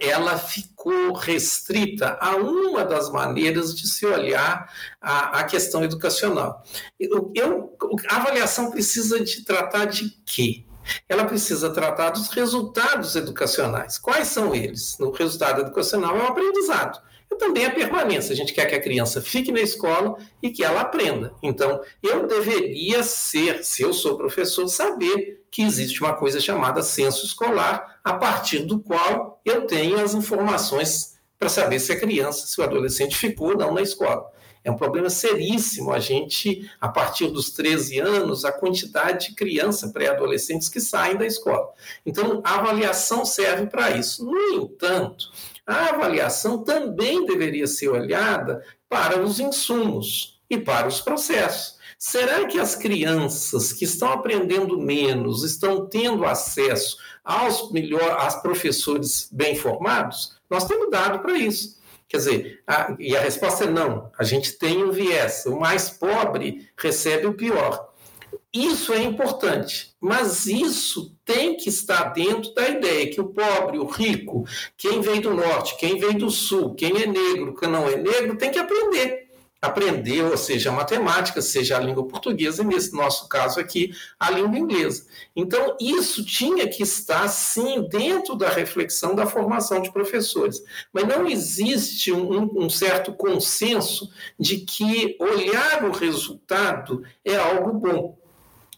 ela 0.00 0.38
ficou 0.38 1.12
restrita 1.12 2.16
a 2.20 2.36
uma 2.36 2.84
das 2.84 3.10
maneiras 3.12 3.74
de 3.74 3.86
se 3.86 4.06
olhar 4.06 4.72
a, 5.00 5.40
a 5.40 5.44
questão 5.44 5.84
educacional. 5.84 6.64
Eu, 6.98 7.76
a 8.08 8.16
avaliação 8.16 8.70
precisa 8.70 9.22
de 9.22 9.44
tratar 9.44 9.84
de 9.84 10.10
quê? 10.24 10.64
Ela 11.08 11.24
precisa 11.24 11.70
tratar 11.70 12.10
dos 12.10 12.28
resultados 12.28 13.14
educacionais. 13.14 13.98
Quais 13.98 14.28
são 14.28 14.54
eles? 14.54 14.96
No 14.98 15.10
resultado 15.10 15.60
educacional 15.60 16.16
é 16.16 16.22
o 16.22 16.26
aprendizado 16.28 17.00
e 17.30 17.36
também 17.36 17.64
a 17.64 17.70
permanência. 17.70 18.32
A 18.32 18.36
gente 18.36 18.52
quer 18.52 18.66
que 18.66 18.74
a 18.74 18.80
criança 18.80 19.20
fique 19.20 19.52
na 19.52 19.60
escola 19.60 20.16
e 20.42 20.50
que 20.50 20.64
ela 20.64 20.80
aprenda. 20.80 21.32
Então, 21.42 21.80
eu 22.02 22.26
deveria 22.26 23.02
ser, 23.02 23.64
se 23.64 23.82
eu 23.82 23.92
sou 23.92 24.16
professor, 24.16 24.66
saber 24.68 25.44
que 25.50 25.62
existe 25.62 26.00
uma 26.00 26.14
coisa 26.14 26.40
chamada 26.40 26.82
censo 26.82 27.26
escolar, 27.26 28.00
a 28.04 28.14
partir 28.14 28.60
do 28.60 28.80
qual 28.80 29.40
eu 29.44 29.66
tenho 29.66 30.00
as 30.00 30.14
informações 30.14 31.18
para 31.38 31.48
saber 31.48 31.80
se 31.80 31.92
a 31.92 31.98
criança, 31.98 32.46
se 32.46 32.60
o 32.60 32.64
adolescente 32.64 33.16
ficou 33.16 33.48
ou 33.48 33.56
não 33.56 33.72
na 33.72 33.82
escola. 33.82 34.30
É 34.62 34.70
um 34.70 34.76
problema 34.76 35.08
seríssimo 35.08 35.90
a 35.90 35.98
gente, 35.98 36.70
a 36.78 36.88
partir 36.88 37.28
dos 37.28 37.50
13 37.50 37.98
anos, 37.98 38.44
a 38.44 38.52
quantidade 38.52 39.28
de 39.28 39.34
crianças, 39.34 39.90
pré-adolescentes 39.90 40.68
que 40.68 40.80
saem 40.80 41.16
da 41.16 41.24
escola. 41.24 41.70
Então, 42.04 42.42
a 42.44 42.56
avaliação 42.56 43.24
serve 43.24 43.66
para 43.66 43.92
isso. 43.92 44.24
No 44.24 44.64
entanto, 44.64 45.30
a 45.70 45.90
avaliação 45.90 46.64
também 46.64 47.24
deveria 47.24 47.66
ser 47.66 47.88
olhada 47.88 48.64
para 48.88 49.20
os 49.20 49.38
insumos 49.38 50.40
e 50.48 50.58
para 50.58 50.88
os 50.88 51.00
processos. 51.00 51.78
Será 51.98 52.46
que 52.46 52.58
as 52.58 52.74
crianças 52.74 53.72
que 53.72 53.84
estão 53.84 54.10
aprendendo 54.10 54.80
menos 54.80 55.44
estão 55.44 55.86
tendo 55.86 56.24
acesso 56.24 56.96
aos 57.22 57.70
melhor, 57.70 58.18
aos 58.18 58.36
professores 58.36 59.28
bem 59.30 59.54
formados? 59.54 60.36
Nós 60.48 60.64
temos 60.64 60.90
dado 60.90 61.20
para 61.20 61.36
isso. 61.38 61.78
Quer 62.08 62.16
dizer, 62.16 62.62
a, 62.66 62.96
e 62.98 63.16
a 63.16 63.20
resposta 63.20 63.64
é 63.64 63.70
não. 63.70 64.10
A 64.18 64.24
gente 64.24 64.58
tem 64.58 64.82
um 64.82 64.90
viés. 64.90 65.44
O 65.46 65.60
mais 65.60 65.90
pobre 65.90 66.68
recebe 66.76 67.26
o 67.26 67.34
pior. 67.34 67.89
Isso 68.52 68.92
é 68.92 69.00
importante, 69.00 69.94
mas 70.00 70.46
isso 70.46 71.16
tem 71.24 71.56
que 71.56 71.68
estar 71.68 72.12
dentro 72.12 72.52
da 72.52 72.68
ideia 72.68 73.08
que 73.08 73.20
o 73.20 73.28
pobre, 73.28 73.78
o 73.78 73.86
rico, 73.86 74.44
quem 74.76 75.00
vem 75.00 75.20
do 75.20 75.32
norte, 75.32 75.76
quem 75.76 76.00
vem 76.00 76.18
do 76.18 76.28
sul, 76.30 76.74
quem 76.74 77.00
é 77.00 77.06
negro, 77.06 77.54
quem 77.54 77.68
não 77.68 77.88
é 77.88 77.96
negro, 77.96 78.36
tem 78.36 78.50
que 78.50 78.58
aprender. 78.58 79.30
Aprender, 79.62 80.22
ou 80.22 80.36
seja, 80.36 80.70
a 80.70 80.72
matemática, 80.72 81.40
seja 81.40 81.76
a 81.76 81.80
língua 81.80 82.08
portuguesa, 82.08 82.62
e 82.62 82.66
nesse 82.66 82.92
nosso 82.92 83.28
caso 83.28 83.60
aqui, 83.60 83.92
a 84.18 84.30
língua 84.32 84.58
inglesa. 84.58 85.06
Então, 85.36 85.76
isso 85.78 86.24
tinha 86.24 86.66
que 86.66 86.82
estar, 86.82 87.28
sim, 87.28 87.86
dentro 87.88 88.34
da 88.34 88.48
reflexão 88.48 89.14
da 89.14 89.26
formação 89.26 89.80
de 89.80 89.92
professores. 89.92 90.60
Mas 90.92 91.06
não 91.06 91.28
existe 91.28 92.10
um, 92.10 92.50
um 92.64 92.68
certo 92.68 93.12
consenso 93.12 94.10
de 94.36 94.56
que 94.56 95.16
olhar 95.20 95.84
o 95.84 95.92
resultado 95.92 97.04
é 97.24 97.36
algo 97.36 97.74
bom. 97.74 98.18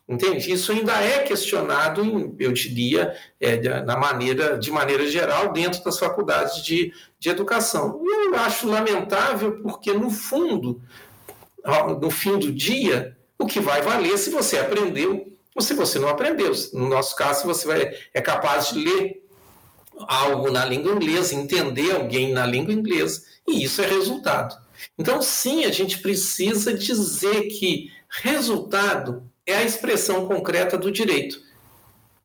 Entende? 0.08 0.52
Isso 0.52 0.72
ainda 0.72 0.92
é 1.00 1.20
questionado, 1.20 2.04
em, 2.04 2.34
eu 2.38 2.52
diria, 2.52 3.16
é, 3.40 3.56
na 3.82 3.96
maneira, 3.96 4.58
de 4.58 4.70
maneira 4.70 5.06
geral, 5.06 5.52
dentro 5.52 5.82
das 5.84 5.98
faculdades 5.98 6.62
de, 6.64 6.92
de 7.18 7.28
educação. 7.28 8.02
Eu 8.04 8.34
acho 8.36 8.68
lamentável, 8.68 9.62
porque, 9.62 9.92
no 9.92 10.10
fundo, 10.10 10.82
no 12.00 12.10
fim 12.10 12.38
do 12.38 12.52
dia, 12.52 13.16
o 13.38 13.46
que 13.46 13.60
vai 13.60 13.80
valer 13.80 14.18
se 14.18 14.30
você 14.30 14.58
aprendeu 14.58 15.32
ou 15.54 15.62
se 15.62 15.74
você 15.74 15.98
não 15.98 16.08
aprendeu. 16.08 16.52
No 16.72 16.88
nosso 16.88 17.14
caso, 17.14 17.46
você 17.46 17.66
vai, 17.66 17.94
é 18.12 18.20
capaz 18.20 18.70
de 18.70 18.80
ler 18.80 19.22
algo 20.08 20.50
na 20.50 20.64
língua 20.64 20.92
inglesa, 20.92 21.34
entender 21.34 21.92
alguém 21.92 22.32
na 22.32 22.44
língua 22.44 22.72
inglesa, 22.72 23.22
e 23.46 23.62
isso 23.62 23.80
é 23.82 23.86
resultado. 23.86 24.56
Então, 24.98 25.22
sim, 25.22 25.64
a 25.64 25.70
gente 25.70 25.98
precisa 25.98 26.74
dizer 26.74 27.42
que 27.48 27.90
resultado 28.08 29.30
é 29.46 29.57
a 29.57 29.62
expressão 29.62 30.26
concreta 30.26 30.76
do 30.78 30.90
direito. 30.90 31.40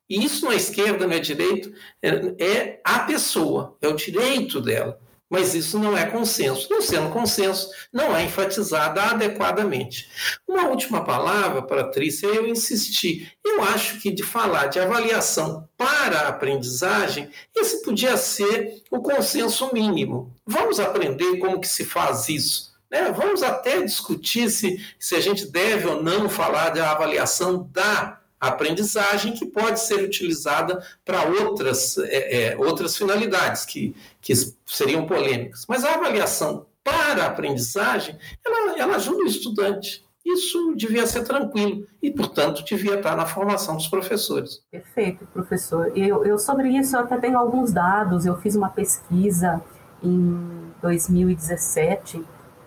E 0.10 0.23
isso 0.23 0.49
é 0.49 0.56
esquerda, 0.56 1.06
não 1.06 1.13
é 1.13 1.19
direito, 1.19 1.73
é, 2.01 2.80
a 2.84 2.99
pessoa, 2.99 3.75
é 3.82 3.88
o 3.88 3.95
direito 3.95 4.62
dela. 4.62 4.99
Mas 5.30 5.53
isso 5.53 5.77
não 5.77 5.97
é 5.97 6.06
consenso. 6.06 6.69
Não 6.71 6.82
sendo 6.82 7.10
consenso, 7.10 7.69
não 7.91 8.15
é 8.15 8.23
enfatizada 8.23 9.03
adequadamente. 9.03 10.10
Uma 10.47 10.69
última 10.69 11.03
palavra, 11.03 11.62
Patrícia, 11.62 12.27
eu 12.27 12.47
insisti. 12.47 13.30
Eu 13.43 13.62
acho 13.62 13.99
que 13.99 14.10
de 14.10 14.23
falar 14.23 14.67
de 14.67 14.80
avaliação 14.80 15.67
para 15.75 16.21
a 16.21 16.27
aprendizagem, 16.30 17.30
esse 17.53 17.84
podia 17.84 18.15
ser 18.15 18.82
o 18.89 19.01
consenso 19.01 19.69
mínimo. 19.73 20.34
Vamos 20.45 20.80
aprender 20.80 21.38
como 21.39 21.60
que 21.60 21.67
se 21.67 21.84
faz 21.84 22.30
isso. 22.30 22.66
Né? 22.89 23.12
Vamos 23.12 23.43
até 23.43 23.82
discutir 23.82 24.50
se, 24.50 24.84
se 25.00 25.15
a 25.15 25.19
gente 25.19 25.45
deve 25.52 25.88
ou 25.88 26.02
não 26.02 26.30
falar 26.30 26.69
da 26.69 26.91
avaliação 26.91 27.69
da 27.71 28.19
aprendizagem 28.39 29.34
que 29.34 29.45
pode 29.45 29.80
ser 29.80 30.04
utilizada 30.04 30.84
para 31.04 31.23
outras, 31.26 31.97
é, 31.97 32.52
é, 32.52 32.58
outras 32.58 32.95
finalidades 32.95 33.65
que, 33.65 33.95
que 34.21 34.34
seriam 34.65 35.06
polêmicas. 35.06 35.65
Mas 35.67 35.84
a 35.84 35.95
avaliação 35.95 36.65
para 36.84 37.23
a 37.23 37.28
aprendizagem, 37.28 38.17
ela, 38.45 38.80
ela 38.80 38.95
ajuda 38.95 39.23
o 39.23 39.28
estudante. 39.28 40.06
Isso 40.23 40.76
devia 40.76 41.08
ser 41.08 41.23
tranquilo 41.23 41.88
e, 42.02 42.12
portanto, 42.12 42.63
devia 42.63 42.95
estar 42.95 43.15
na 43.15 43.26
formação 43.26 43.76
dos 43.76 43.88
professores. 43.88 44.62
Perfeito, 44.69 45.26
professor. 45.34 45.91
Eu, 45.97 46.26
eu 46.26 46.38
sobre 46.38 46.69
isso 46.69 46.95
eu 46.95 47.02
até 47.02 47.17
tenho 47.17 47.38
alguns 47.38 47.71
dados. 47.71 48.26
Eu 48.26 48.36
fiz 48.36 48.56
uma 48.56 48.69
pesquisa 48.69 49.62
em 50.04 50.71
2017 50.82 52.23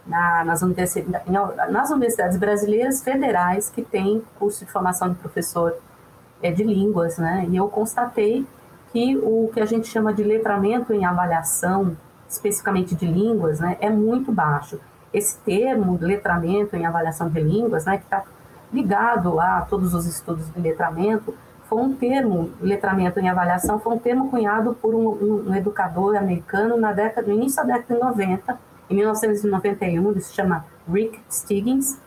na, 0.07 0.45
nas, 0.45 0.63
universidades, 0.63 1.27
nas 1.71 1.91
universidades 1.91 2.37
brasileiras 2.37 3.03
federais 3.03 3.71
que 3.71 3.83
têm 3.83 4.23
curso 4.39 4.65
de 4.65 4.71
formação 4.71 5.11
de 5.11 5.15
professor 5.17 5.77
é, 6.43 6.51
de 6.51 6.65
línguas, 6.65 7.19
né? 7.19 7.47
E 7.49 7.57
eu 7.57 7.69
constatei 7.69 8.47
que 8.93 9.17
o 9.17 9.51
que 9.53 9.61
a 9.61 9.67
gente 9.67 9.87
chama 9.87 10.13
de 10.13 10.23
letramento 10.23 10.93
em 10.93 11.05
avaliação, 11.05 11.97
especificamente 12.29 12.95
de 12.95 13.07
línguas, 13.07 13.61
né, 13.61 13.77
é 13.81 13.89
muito 13.89 14.33
baixo. 14.33 14.81
Esse 15.13 15.39
termo, 15.39 15.99
letramento 16.01 16.77
em 16.77 16.87
avaliação 16.87 17.29
de 17.29 17.41
línguas, 17.41 17.85
né, 17.85 17.99
que 17.99 18.05
está 18.05 18.25
ligado 18.73 19.39
a 19.41 19.63
todos 19.63 19.95
os 19.95 20.07
estudos 20.07 20.53
de 20.53 20.61
letramento, 20.61 21.35
foi 21.69 21.81
um 21.81 21.95
termo, 21.95 22.51
letramento 22.61 23.21
em 23.21 23.29
avaliação, 23.29 23.79
foi 23.79 23.95
um 23.95 23.99
termo 23.99 24.29
cunhado 24.29 24.75
por 24.75 24.93
um, 24.93 25.09
um, 25.09 25.51
um 25.51 25.55
educador 25.55 26.17
americano 26.17 26.77
na 26.77 26.93
década, 26.93 27.29
no 27.29 27.35
início 27.35 27.65
da 27.65 27.75
década 27.75 27.95
de 27.95 28.01
90, 28.01 28.59
em 28.91 28.97
1991, 28.97 30.11
ele 30.11 30.21
se 30.21 30.35
chama 30.35 30.67
Rick 30.87 31.21
Stiggins, 31.31 31.99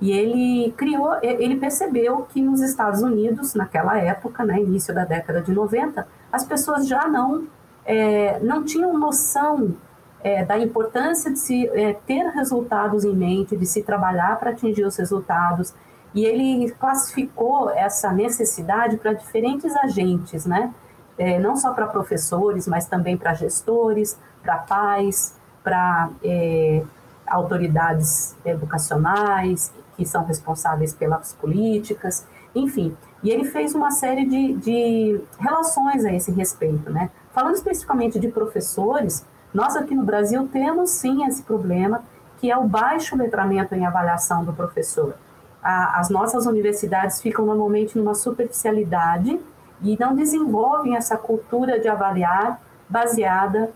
e 0.00 0.10
ele 0.10 0.72
criou, 0.72 1.16
ele 1.22 1.56
percebeu 1.56 2.26
que 2.28 2.42
nos 2.42 2.60
Estados 2.60 3.02
Unidos, 3.02 3.54
naquela 3.54 3.96
época, 3.98 4.44
né, 4.44 4.60
início 4.60 4.92
da 4.92 5.04
década 5.04 5.40
de 5.40 5.52
90, 5.52 6.06
as 6.32 6.44
pessoas 6.44 6.88
já 6.88 7.06
não, 7.06 7.46
é, 7.84 8.40
não 8.40 8.64
tinham 8.64 8.98
noção 8.98 9.76
é, 10.22 10.44
da 10.44 10.58
importância 10.58 11.30
de 11.30 11.38
se 11.38 11.68
é, 11.68 11.94
ter 12.06 12.24
resultados 12.30 13.04
em 13.04 13.14
mente, 13.14 13.56
de 13.56 13.64
se 13.64 13.82
trabalhar 13.82 14.40
para 14.40 14.50
atingir 14.50 14.84
os 14.84 14.96
resultados. 14.96 15.72
E 16.14 16.24
ele 16.24 16.70
classificou 16.72 17.70
essa 17.70 18.12
necessidade 18.12 18.96
para 18.96 19.12
diferentes 19.12 19.74
agentes, 19.76 20.46
né? 20.46 20.74
É, 21.16 21.38
não 21.38 21.56
só 21.56 21.72
para 21.72 21.86
professores, 21.86 22.66
mas 22.66 22.86
também 22.86 23.16
para 23.16 23.34
gestores, 23.34 24.18
para 24.42 24.58
pais, 24.58 25.36
para 25.62 26.10
é, 26.24 26.82
autoridades 27.26 28.34
educacionais 28.44 29.72
que 29.96 30.04
são 30.06 30.24
responsáveis 30.24 30.94
pelas 30.94 31.34
políticas, 31.34 32.26
enfim. 32.54 32.96
E 33.22 33.30
ele 33.30 33.44
fez 33.44 33.74
uma 33.74 33.90
série 33.90 34.24
de, 34.26 34.54
de 34.54 35.20
relações 35.38 36.04
a 36.04 36.12
esse 36.12 36.30
respeito, 36.32 36.90
né? 36.90 37.10
Falando 37.32 37.54
especificamente 37.54 38.18
de 38.18 38.28
professores, 38.28 39.24
Nós 39.52 39.76
aqui 39.76 39.94
no 39.94 40.04
Brasil 40.04 40.48
temos 40.48 40.90
sim 40.90 41.26
esse 41.26 41.42
problema, 41.42 42.02
que 42.38 42.50
é 42.50 42.56
o 42.56 42.64
baixo 42.64 43.16
letramento 43.16 43.74
em 43.74 43.84
avaliação 43.84 44.44
do 44.44 44.52
professor. 44.52 45.14
A, 45.62 46.00
as 46.00 46.08
nossas 46.08 46.46
universidades 46.46 47.20
ficam 47.20 47.44
normalmente 47.44 47.98
numa 47.98 48.14
superficialidade 48.14 49.38
e 49.82 49.96
não 49.98 50.14
desenvolvem 50.14 50.96
essa 50.96 51.16
cultura 51.16 51.78
de 51.78 51.88
avaliar 51.88 52.60
baseada 52.88 53.70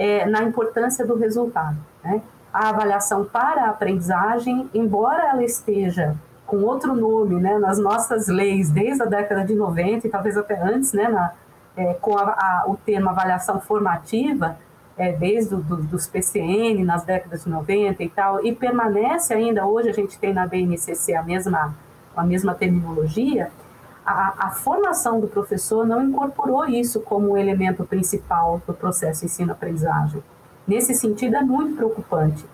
é, 0.00 0.24
na 0.24 0.42
importância 0.42 1.06
do 1.06 1.14
resultado. 1.14 1.76
Né? 2.02 2.22
A 2.50 2.70
avaliação 2.70 3.22
para 3.22 3.66
a 3.66 3.68
aprendizagem, 3.68 4.70
embora 4.72 5.28
ela 5.28 5.44
esteja 5.44 6.16
com 6.46 6.62
outro 6.62 6.94
nome 6.96 7.34
né, 7.36 7.58
nas 7.58 7.78
nossas 7.78 8.26
leis 8.26 8.70
desde 8.70 9.02
a 9.02 9.06
década 9.06 9.44
de 9.44 9.54
90 9.54 10.06
e 10.06 10.10
talvez 10.10 10.38
até 10.38 10.58
antes, 10.58 10.94
né, 10.94 11.06
na, 11.06 11.34
é, 11.76 11.92
com 11.94 12.16
a, 12.16 12.22
a, 12.22 12.64
o 12.66 12.78
termo 12.78 13.10
avaliação 13.10 13.60
formativa, 13.60 14.56
é, 14.96 15.12
desde 15.12 15.54
do, 15.54 15.76
dos 15.76 16.06
PCN 16.06 16.82
nas 16.82 17.04
décadas 17.04 17.44
de 17.44 17.50
90 17.50 18.02
e 18.02 18.08
tal, 18.08 18.44
e 18.44 18.54
permanece 18.54 19.34
ainda, 19.34 19.66
hoje 19.66 19.90
a 19.90 19.92
gente 19.92 20.18
tem 20.18 20.32
na 20.32 20.46
BNCC 20.46 21.14
a 21.14 21.22
mesma, 21.22 21.76
a 22.16 22.24
mesma 22.24 22.54
terminologia, 22.54 23.50
a, 24.10 24.34
a 24.46 24.50
formação 24.50 25.20
do 25.20 25.28
professor 25.28 25.86
não 25.86 26.02
incorporou 26.02 26.66
isso 26.66 27.00
como 27.00 27.36
elemento 27.36 27.84
principal 27.84 28.60
do 28.66 28.74
processo 28.74 29.24
ensino-aprendizagem. 29.24 30.22
Nesse 30.66 30.94
sentido, 30.94 31.36
é 31.36 31.42
muito 31.42 31.76
preocupante. 31.76 32.44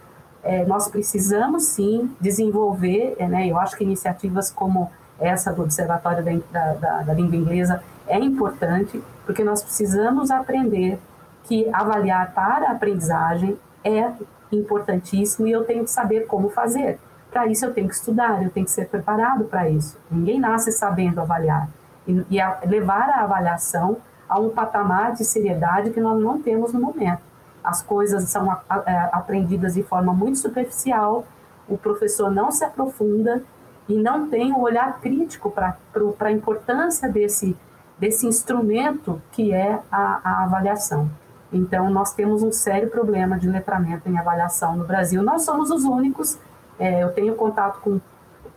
É, 0.43 0.65
nós 0.65 0.89
precisamos 0.89 1.65
sim 1.65 2.15
desenvolver, 2.21 3.17
é, 3.19 3.27
né, 3.27 3.49
eu 3.49 3.59
acho 3.59 3.77
que 3.77 3.85
iniciativas 3.85 4.51
como 4.51 4.91
essa 5.19 5.53
do 5.53 5.63
Observatório 5.63 6.23
da, 6.53 6.75
da, 6.75 7.03
da 7.03 7.15
Língua 7.15 7.37
Inglesa 7.37 7.83
é 8.07 8.19
importante, 8.19 9.03
porque 9.25 9.43
nós 9.43 9.63
precisamos 9.63 10.31
aprender 10.31 10.99
que 11.45 11.69
avaliar 11.73 12.33
para 12.33 12.69
a 12.69 12.73
aprendizagem 12.73 13.59
é 13.83 14.13
importantíssimo 14.53 15.47
e 15.47 15.53
eu 15.53 15.65
tenho 15.65 15.85
que 15.85 15.91
saber 15.91 16.27
como 16.27 16.51
fazer. 16.51 16.99
Para 17.37 17.49
isso 17.49 17.67
eu 17.67 17.75
tenho 17.75 17.87
que 17.87 17.95
estudar, 17.95 18.43
eu 18.43 18.49
tenho 18.49 18.65
que 18.65 18.73
ser 18.73 18.89
preparado 18.89 19.45
para 19.45 19.69
isso. 19.69 19.99
Ninguém 20.11 20.41
nasce 20.41 20.73
sabendo 20.73 21.21
avaliar. 21.21 21.69
E, 22.09 22.25
e 22.31 22.41
a, 22.41 22.61
levar 22.65 23.11
a 23.11 23.25
avaliação 23.25 23.99
a 24.27 24.41
um 24.41 24.49
patamar 24.49 25.13
de 25.13 25.23
seriedade 25.23 25.91
que 25.91 26.01
nós 26.01 26.19
não 26.19 26.41
temos 26.41 26.73
no 26.73 26.81
momento. 26.81 27.21
As 27.63 27.83
coisas 27.83 28.23
são 28.31 28.51
a, 28.51 28.63
a, 28.67 28.83
é, 28.87 29.11
aprendidas 29.13 29.75
de 29.75 29.83
forma 29.83 30.15
muito 30.15 30.39
superficial, 30.39 31.27
o 31.69 31.77
professor 31.77 32.31
não 32.31 32.51
se 32.51 32.65
aprofunda 32.65 33.43
e 33.87 33.99
não 33.99 34.31
tem 34.31 34.51
um 34.51 34.63
olhar 34.63 34.99
crítico 34.99 35.51
para 35.51 35.77
a 36.21 36.33
importância 36.33 37.07
desse, 37.07 37.55
desse 37.99 38.27
instrumento 38.27 39.21
que 39.31 39.53
é 39.53 39.79
a, 39.93 40.21
a 40.25 40.45
avaliação. 40.45 41.11
Então, 41.53 41.91
nós 41.91 42.15
temos 42.15 42.43
um 42.43 42.51
sério 42.51 42.89
problema 42.89 43.39
de 43.39 43.47
letramento 43.47 44.09
em 44.09 44.17
avaliação 44.17 44.75
no 44.75 44.87
Brasil. 44.87 45.23
Nós 45.23 45.43
somos 45.43 45.71
os 45.71 45.85
únicos, 45.85 46.39
é, 46.79 47.03
eu 47.03 47.13
tenho 47.13 47.35
contato 47.35 47.81
com 47.81 48.01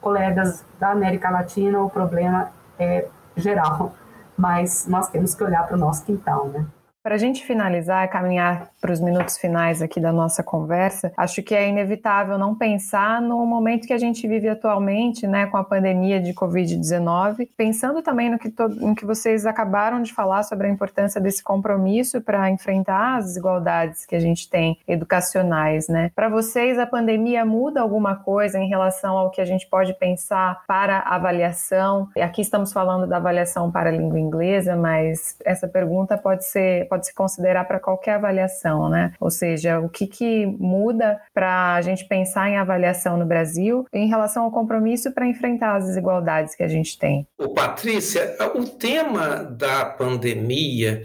colegas 0.01 0.65
da 0.79 0.91
América 0.91 1.29
Latina, 1.29 1.81
o 1.81 1.89
problema 1.89 2.51
é 2.77 3.07
geral, 3.35 3.93
mas 4.37 4.87
nós 4.87 5.09
temos 5.09 5.35
que 5.35 5.43
olhar 5.43 5.65
para 5.65 5.75
o 5.75 5.79
nosso 5.79 6.05
quintal, 6.05 6.47
né? 6.47 6.65
Para 7.01 7.15
a 7.15 7.17
gente 7.17 7.45
finalizar, 7.45 8.09
caminhar 8.09 8.71
para 8.81 8.91
os 8.91 8.99
minutos 8.99 9.37
finais 9.37 9.81
aqui 9.81 10.01
da 10.01 10.11
nossa 10.11 10.43
conversa, 10.43 11.13
acho 11.15 11.41
que 11.41 11.55
é 11.55 11.69
inevitável 11.69 12.37
não 12.37 12.53
pensar 12.53 13.21
no 13.21 13.45
momento 13.45 13.87
que 13.87 13.93
a 13.93 13.97
gente 13.97 14.27
vive 14.27 14.49
atualmente, 14.49 15.25
né, 15.25 15.45
com 15.45 15.55
a 15.55 15.63
pandemia 15.63 16.19
de 16.19 16.33
Covid-19, 16.33 17.47
pensando 17.55 18.01
também 18.01 18.29
no 18.29 18.37
que, 18.37 18.53
no 18.81 18.93
que 18.93 19.05
vocês 19.05 19.45
acabaram 19.45 20.01
de 20.01 20.13
falar 20.13 20.43
sobre 20.43 20.67
a 20.67 20.69
importância 20.69 21.21
desse 21.21 21.41
compromisso 21.41 22.19
para 22.19 22.51
enfrentar 22.51 23.17
as 23.17 23.27
desigualdades 23.27 24.05
que 24.05 24.15
a 24.15 24.19
gente 24.19 24.49
tem 24.49 24.77
educacionais, 24.85 25.87
né? 25.87 26.11
Para 26.13 26.27
vocês, 26.27 26.77
a 26.77 26.85
pandemia 26.85 27.45
muda 27.45 27.79
alguma 27.79 28.17
coisa 28.17 28.59
em 28.59 28.67
relação 28.67 29.17
ao 29.17 29.31
que 29.31 29.39
a 29.39 29.45
gente 29.45 29.65
pode 29.67 29.93
pensar 29.93 30.63
para 30.67 30.99
avaliação? 30.99 32.09
Aqui 32.21 32.41
estamos 32.41 32.73
falando 32.73 33.07
da 33.07 33.17
avaliação 33.17 33.71
para 33.71 33.89
a 33.89 33.93
língua 33.93 34.19
inglesa, 34.19 34.75
mas 34.75 35.37
essa 35.45 35.65
pergunta 35.65 36.17
pode 36.17 36.43
ser 36.43 36.88
pode 36.89 37.05
se 37.07 37.13
considerar 37.13 37.65
para 37.65 37.79
qualquer 37.79 38.15
avaliação, 38.15 38.89
né? 38.89 39.13
Ou 39.19 39.29
seja, 39.29 39.79
o 39.79 39.87
que, 39.87 40.07
que 40.07 40.45
muda 40.45 41.21
para 41.33 41.75
a 41.75 41.81
gente 41.81 42.05
pensar 42.07 42.49
em 42.49 42.57
avaliação 42.57 43.17
no 43.17 43.25
Brasil 43.25 43.85
em 43.93 44.07
relação 44.07 44.43
ao 44.43 44.51
compromisso 44.51 45.11
para 45.11 45.27
enfrentar 45.27 45.75
as 45.75 45.85
desigualdades 45.85 46.55
que 46.55 46.63
a 46.63 46.67
gente 46.67 46.97
tem? 46.97 47.27
O 47.37 47.49
Patrícia, 47.49 48.35
o 48.55 48.65
tema 48.65 49.43
da 49.43 49.85
pandemia, 49.85 51.03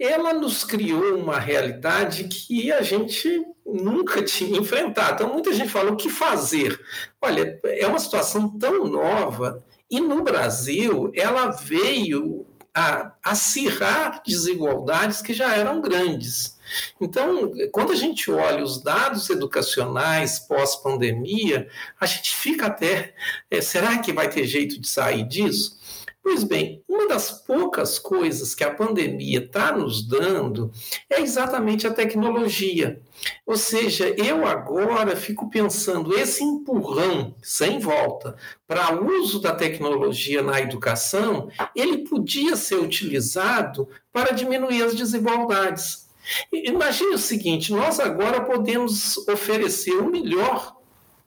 ela 0.00 0.32
nos 0.32 0.64
criou 0.64 1.18
uma 1.18 1.38
realidade 1.38 2.24
que 2.24 2.70
a 2.72 2.82
gente 2.82 3.44
nunca 3.66 4.22
tinha 4.22 4.58
enfrentado. 4.58 5.14
Então, 5.14 5.32
muita 5.32 5.52
gente 5.52 5.70
fala 5.70 5.90
o 5.90 5.96
que 5.96 6.08
fazer. 6.08 6.78
Olha, 7.20 7.58
é 7.64 7.86
uma 7.86 7.98
situação 7.98 8.48
tão 8.58 8.86
nova 8.86 9.64
e 9.90 10.00
no 10.00 10.22
Brasil 10.22 11.10
ela 11.14 11.50
veio 11.50 12.46
a 12.74 13.12
acirrar 13.22 14.20
desigualdades 14.26 15.22
que 15.22 15.32
já 15.32 15.54
eram 15.54 15.80
grandes. 15.80 16.58
Então, 17.00 17.52
quando 17.70 17.92
a 17.92 17.96
gente 17.96 18.30
olha 18.30 18.64
os 18.64 18.82
dados 18.82 19.30
educacionais 19.30 20.40
pós-pandemia, 20.40 21.68
a 22.00 22.06
gente 22.06 22.34
fica 22.34 22.66
até: 22.66 23.14
é, 23.50 23.60
será 23.60 23.98
que 23.98 24.12
vai 24.12 24.28
ter 24.28 24.46
jeito 24.46 24.80
de 24.80 24.88
sair 24.88 25.24
disso? 25.24 25.78
Pois 26.24 26.42
bem, 26.42 26.82
uma 26.88 27.06
das 27.06 27.30
poucas 27.30 27.98
coisas 27.98 28.54
que 28.54 28.64
a 28.64 28.72
pandemia 28.72 29.40
está 29.40 29.76
nos 29.76 30.08
dando 30.08 30.72
é 31.10 31.20
exatamente 31.20 31.86
a 31.86 31.92
tecnologia. 31.92 32.98
Ou 33.46 33.58
seja, 33.58 34.08
eu 34.16 34.46
agora 34.46 35.14
fico 35.16 35.50
pensando 35.50 36.16
esse 36.16 36.42
empurrão 36.42 37.34
sem 37.42 37.78
volta 37.78 38.36
para 38.66 38.98
o 38.98 39.06
uso 39.20 39.38
da 39.38 39.54
tecnologia 39.54 40.42
na 40.42 40.58
educação, 40.62 41.50
ele 41.76 41.98
podia 42.08 42.56
ser 42.56 42.76
utilizado 42.76 43.86
para 44.10 44.32
diminuir 44.32 44.82
as 44.82 44.94
desigualdades. 44.94 46.08
Imagine 46.50 47.16
o 47.16 47.18
seguinte: 47.18 47.70
nós 47.70 48.00
agora 48.00 48.40
podemos 48.40 49.18
oferecer 49.28 49.92
o 49.92 50.10
melhor 50.10 50.74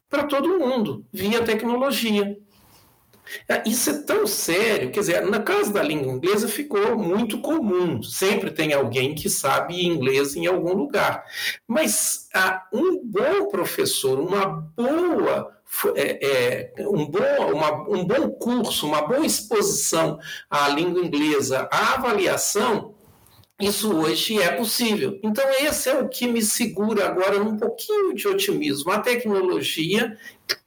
para 0.10 0.24
todo 0.24 0.58
mundo 0.58 1.06
via 1.14 1.44
tecnologia. 1.44 2.36
É, 3.48 3.64
isso 3.68 3.90
é 3.90 4.02
tão 4.04 4.26
sério, 4.28 4.92
quer 4.92 5.00
dizer, 5.02 5.22
na 5.26 5.42
casa 5.42 5.72
da 5.72 5.84
língua 5.84 6.12
inglesa 6.12 6.48
ficou 6.48 6.98
muito 6.98 7.40
comum, 7.40 8.02
sempre 8.02 8.52
tem 8.52 8.74
alguém 8.74 9.16
que 9.16 9.30
sabe 9.30 9.86
inglês 9.86 10.36
em 10.36 10.48
algum 10.48 10.74
lugar. 10.74 11.24
Mas 11.68 12.28
ah, 12.34 12.68
um 12.74 13.02
bom 13.04 13.50
professor, 13.50 14.20
uma 14.20 14.46
boa 14.46 15.58
é, 15.96 16.72
é, 16.78 16.88
um, 16.88 17.06
bom, 17.06 17.54
uma, 17.54 17.90
um 17.90 18.06
bom 18.06 18.30
curso, 18.32 18.88
uma 18.88 19.02
boa 19.02 19.26
exposição 19.26 20.18
à 20.50 20.70
língua 20.70 21.04
inglesa, 21.04 21.68
à 21.72 21.96
avaliação, 21.96 22.96
isso 23.60 23.92
hoje 23.96 24.40
é 24.40 24.52
possível. 24.52 25.20
Então, 25.24 25.44
esse 25.60 25.90
é 25.90 26.00
o 26.00 26.08
que 26.08 26.28
me 26.28 26.44
segura 26.44 27.08
agora 27.08 27.42
um 27.42 27.58
pouquinho 27.58 28.14
de 28.14 28.28
otimismo. 28.28 28.92
A 28.92 29.00
tecnologia 29.00 30.16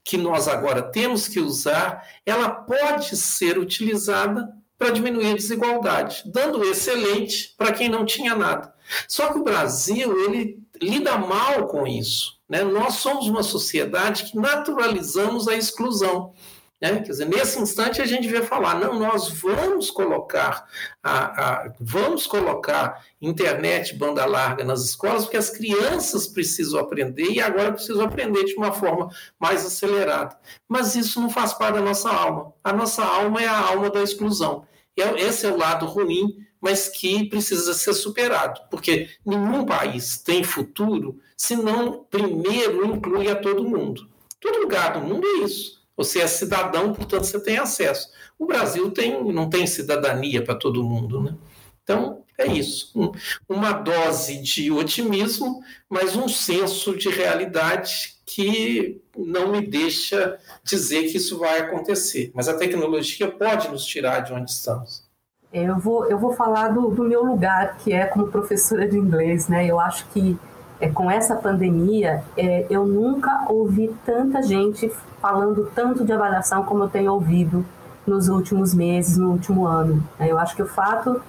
que 0.05 0.17
nós 0.17 0.49
agora 0.49 0.83
temos 0.83 1.29
que 1.29 1.39
usar, 1.39 2.05
ela 2.27 2.51
pode 2.51 3.17
ser 3.17 3.59
utilizada 3.59 4.49
para 4.77 4.91
diminuir 4.91 5.33
a 5.33 5.37
desigualdade, 5.37 6.23
dando 6.27 6.65
excelente 6.65 7.55
para 7.57 7.73
quem 7.73 7.89
não 7.89 8.05
tinha 8.05 8.35
nada. 8.35 8.75
Só 9.07 9.33
que 9.33 9.39
o 9.39 9.45
Brasil, 9.45 10.25
ele 10.25 10.59
lida 10.81 11.17
mal 11.17 11.69
com 11.69 11.87
isso. 11.87 12.41
Né? 12.49 12.65
Nós 12.65 12.95
somos 12.95 13.29
uma 13.29 13.45
sociedade 13.45 14.25
que 14.25 14.37
naturalizamos 14.37 15.47
a 15.47 15.55
exclusão. 15.55 16.33
Né? 16.81 17.01
Quer 17.01 17.11
dizer, 17.11 17.27
nesse 17.27 17.61
instante 17.61 18.01
a 18.01 18.07
gente 18.07 18.27
vê 18.27 18.41
falar, 18.43 18.81
não, 18.81 18.99
nós 18.99 19.29
vamos 19.29 19.91
colocar 19.91 20.67
a, 21.03 21.65
a, 21.67 21.73
vamos 21.79 22.27
colocar 22.27 23.05
internet 23.21 23.95
banda 23.95 24.25
larga 24.25 24.65
nas 24.65 24.83
escolas, 24.83 25.25
porque 25.25 25.37
as 25.37 25.51
crianças 25.51 26.27
precisam 26.27 26.81
aprender 26.81 27.31
e 27.31 27.41
agora 27.41 27.73
precisam 27.73 28.05
aprender 28.05 28.45
de 28.45 28.55
uma 28.55 28.73
forma 28.73 29.11
mais 29.39 29.67
acelerada. 29.67 30.39
Mas 30.67 30.97
isso 30.97 31.21
não 31.21 31.29
faz 31.29 31.53
parte 31.53 31.75
da 31.75 31.83
nossa 31.83 32.09
alma. 32.09 32.55
A 32.65 32.73
nossa 32.73 33.05
alma 33.05 33.43
é 33.43 33.47
a 33.47 33.59
alma 33.59 33.91
da 33.91 34.03
exclusão. 34.03 34.67
É, 34.99 35.21
esse 35.23 35.47
é 35.47 35.51
o 35.51 35.59
lado 35.59 35.85
ruim, 35.85 36.47
mas 36.61 36.89
que 36.89 37.29
precisa 37.29 37.75
ser 37.75 37.93
superado, 37.95 38.61
porque 38.71 39.09
nenhum 39.25 39.65
país 39.65 40.19
tem 40.19 40.45
futuro 40.45 41.19
se 41.37 41.57
não 41.57 42.05
primeiro 42.05 42.85
inclui 42.87 43.29
a 43.29 43.37
todo 43.37 43.69
mundo. 43.69 44.09
Todo 44.39 44.61
lugar 44.61 44.95
do 44.95 45.01
mundo 45.01 45.27
é 45.27 45.45
isso. 45.45 45.80
Você 46.01 46.21
é 46.21 46.27
cidadão, 46.27 46.95
portanto 46.95 47.25
você 47.25 47.39
tem 47.39 47.59
acesso. 47.59 48.09
O 48.39 48.47
Brasil 48.47 48.91
tem, 48.91 49.23
não 49.35 49.51
tem 49.51 49.67
cidadania 49.67 50.43
para 50.43 50.55
todo 50.55 50.83
mundo, 50.83 51.23
né? 51.23 51.35
Então 51.83 52.23
é 52.39 52.47
isso, 52.47 52.91
um, 52.97 53.13
uma 53.47 53.73
dose 53.73 54.41
de 54.41 54.73
otimismo, 54.73 55.61
mas 55.91 56.17
um 56.17 56.27
senso 56.27 56.97
de 56.97 57.11
realidade 57.11 58.15
que 58.25 58.99
não 59.15 59.53
me 59.53 59.61
deixa 59.61 60.39
dizer 60.65 61.11
que 61.11 61.19
isso 61.19 61.39
vai 61.39 61.59
acontecer. 61.59 62.31
Mas 62.35 62.49
a 62.49 62.57
tecnologia 62.57 63.31
pode 63.31 63.69
nos 63.69 63.85
tirar 63.85 64.21
de 64.21 64.33
onde 64.33 64.51
estamos. 64.51 65.05
Eu 65.53 65.79
vou, 65.79 66.07
eu 66.07 66.19
vou 66.19 66.33
falar 66.33 66.69
do, 66.69 66.89
do 66.89 67.05
meu 67.05 67.23
lugar, 67.23 67.77
que 67.77 67.93
é 67.93 68.07
como 68.07 68.29
professora 68.29 68.89
de 68.89 68.97
inglês, 68.97 69.49
né? 69.49 69.67
Eu 69.67 69.79
acho 69.79 70.07
que 70.09 70.39
é, 70.81 70.89
com 70.89 71.11
essa 71.11 71.37
pandemia, 71.37 72.25
é, 72.37 72.67
eu 72.71 72.87
nunca 72.87 73.45
ouvi 73.49 73.95
tanta 74.05 74.43
gente 74.43 74.91
falando 75.21 75.71
tanto 75.75 76.05
de 76.05 76.13
avaliação 76.13 76.65
como 76.65 76.85
eu 76.85 76.89
tenho 76.89 77.13
ouvido 77.13 77.65
nos 78.07 78.29
últimos 78.29 78.75
meses, 78.75 79.17
no 79.19 79.31
último 79.31 79.67
ano. 79.67 80.03
É, 80.19 80.31
eu 80.31 80.39
acho 80.39 80.57
que 80.57 80.63
o 80.63 80.67
fato 80.67 81.21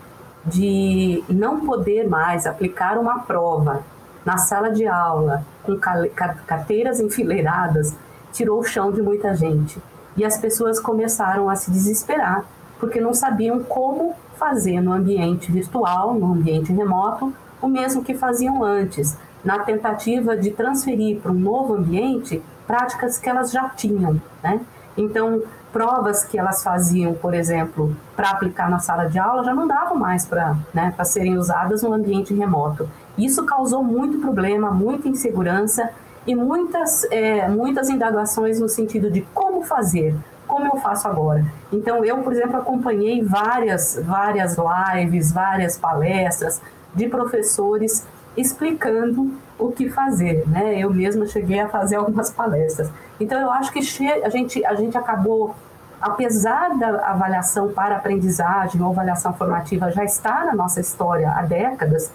de 0.45 1.23
não 1.29 1.65
poder 1.65 2.07
mais 2.07 2.47
aplicar 2.47 2.97
uma 2.97 3.19
prova 3.19 3.83
na 4.25 4.37
sala 4.37 4.71
de 4.71 4.87
aula 4.87 5.45
com 5.63 5.77
carteiras 5.77 6.99
enfileiradas 6.99 7.95
tirou 8.31 8.59
o 8.59 8.63
chão 8.63 8.91
de 8.91 9.01
muita 9.01 9.35
gente. 9.35 9.81
E 10.15 10.25
as 10.25 10.37
pessoas 10.37 10.79
começaram 10.79 11.49
a 11.49 11.55
se 11.55 11.69
desesperar 11.69 12.45
porque 12.79 12.99
não 12.99 13.13
sabiam 13.13 13.61
como 13.61 14.15
fazer 14.37 14.81
no 14.81 14.91
ambiente 14.91 15.51
virtual, 15.51 16.15
no 16.15 16.33
ambiente 16.33 16.73
remoto, 16.73 17.31
o 17.61 17.67
mesmo 17.67 18.03
que 18.03 18.15
faziam 18.15 18.63
antes, 18.63 19.15
na 19.43 19.59
tentativa 19.59 20.37
de 20.37 20.51
transferir 20.51 21.19
para 21.19 21.31
um 21.31 21.39
novo 21.39 21.73
ambiente 21.75 22.41
práticas 22.67 23.17
que 23.17 23.29
elas 23.29 23.51
já 23.51 23.69
tinham, 23.69 24.21
né? 24.43 24.61
Então, 24.95 25.41
provas 25.71 26.23
que 26.23 26.37
elas 26.37 26.63
faziam, 26.63 27.13
por 27.13 27.33
exemplo, 27.33 27.95
para 28.15 28.31
aplicar 28.31 28.69
na 28.69 28.79
sala 28.79 29.05
de 29.05 29.17
aula, 29.17 29.43
já 29.43 29.53
não 29.53 29.67
davam 29.67 29.97
mais 29.97 30.25
para 30.25 30.55
né, 30.73 30.93
serem 31.05 31.37
usadas 31.37 31.81
no 31.81 31.93
ambiente 31.93 32.33
remoto. 32.33 32.89
Isso 33.17 33.45
causou 33.45 33.83
muito 33.83 34.19
problema, 34.19 34.69
muita 34.71 35.07
insegurança 35.07 35.89
e 36.27 36.35
muitas, 36.35 37.05
é, 37.05 37.47
muitas 37.47 37.89
indagações 37.89 38.59
no 38.59 38.69
sentido 38.69 39.09
de 39.09 39.21
como 39.33 39.63
fazer, 39.63 40.15
como 40.47 40.65
eu 40.65 40.77
faço 40.77 41.07
agora. 41.07 41.45
Então, 41.71 42.03
eu, 42.03 42.17
por 42.17 42.33
exemplo, 42.33 42.57
acompanhei 42.57 43.23
várias, 43.23 43.99
várias 44.03 44.57
lives, 44.57 45.31
várias 45.31 45.77
palestras 45.77 46.61
de 46.93 47.07
professores 47.07 48.05
explicando 48.35 49.33
o 49.57 49.71
que 49.71 49.89
fazer, 49.89 50.47
né? 50.47 50.79
Eu 50.79 50.91
mesma 50.91 51.25
cheguei 51.27 51.59
a 51.59 51.69
fazer 51.69 51.97
algumas 51.97 52.31
palestras. 52.31 52.89
Então 53.19 53.39
eu 53.39 53.51
acho 53.51 53.71
que 53.71 53.79
a 53.79 54.29
gente 54.29 54.65
a 54.65 54.75
gente 54.75 54.97
acabou 54.97 55.55
apesar 56.01 56.77
da 56.77 57.07
avaliação 57.07 57.71
para 57.71 57.95
aprendizagem 57.95 58.81
ou 58.81 58.89
avaliação 58.89 59.33
formativa 59.33 59.91
já 59.91 60.03
estar 60.03 60.45
na 60.45 60.55
nossa 60.55 60.81
história 60.81 61.29
há 61.29 61.43
décadas, 61.43 62.11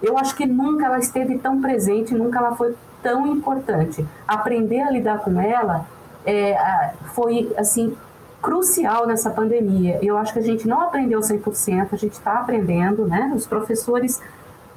eu 0.00 0.16
acho 0.16 0.36
que 0.36 0.46
nunca 0.46 0.86
ela 0.86 0.98
esteve 0.98 1.38
tão 1.38 1.60
presente, 1.60 2.14
nunca 2.14 2.38
ela 2.38 2.54
foi 2.54 2.74
tão 3.02 3.26
importante. 3.26 4.06
Aprender 4.26 4.82
a 4.82 4.90
lidar 4.90 5.18
com 5.18 5.40
ela 5.40 5.84
é, 6.24 6.92
foi 7.14 7.52
assim 7.56 7.96
crucial 8.40 9.06
nessa 9.06 9.30
pandemia. 9.30 9.98
Eu 10.02 10.16
acho 10.16 10.32
que 10.32 10.38
a 10.38 10.42
gente 10.42 10.68
não 10.68 10.82
aprendeu 10.82 11.20
100%, 11.20 11.88
a 11.92 11.96
gente 11.96 12.12
está 12.12 12.34
aprendendo, 12.34 13.06
né? 13.06 13.32
Os 13.34 13.46
professores 13.46 14.20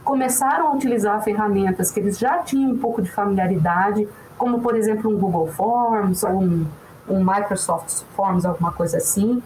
começaram 0.08 0.70
a 0.70 0.72
utilizar 0.72 1.22
ferramentas 1.22 1.91
que 1.91 2.00
eles 2.00 2.17
já 2.17 2.38
tinham 2.38 2.72
um 2.72 2.78
pouco 2.78 3.02
de 3.02 3.12
familiaridade, 3.12 4.08
como 4.38 4.62
por 4.62 4.74
exemplo 4.74 5.12
um 5.12 5.20
Google 5.20 5.48
Forms 5.48 6.24
ou 6.24 6.41
um, 6.41 6.65
um 7.10 7.20
Microsoft 7.20 8.04
Forms, 8.15 8.46
alguma 8.46 8.72
coisa 8.72 8.96
assim, 8.96 9.43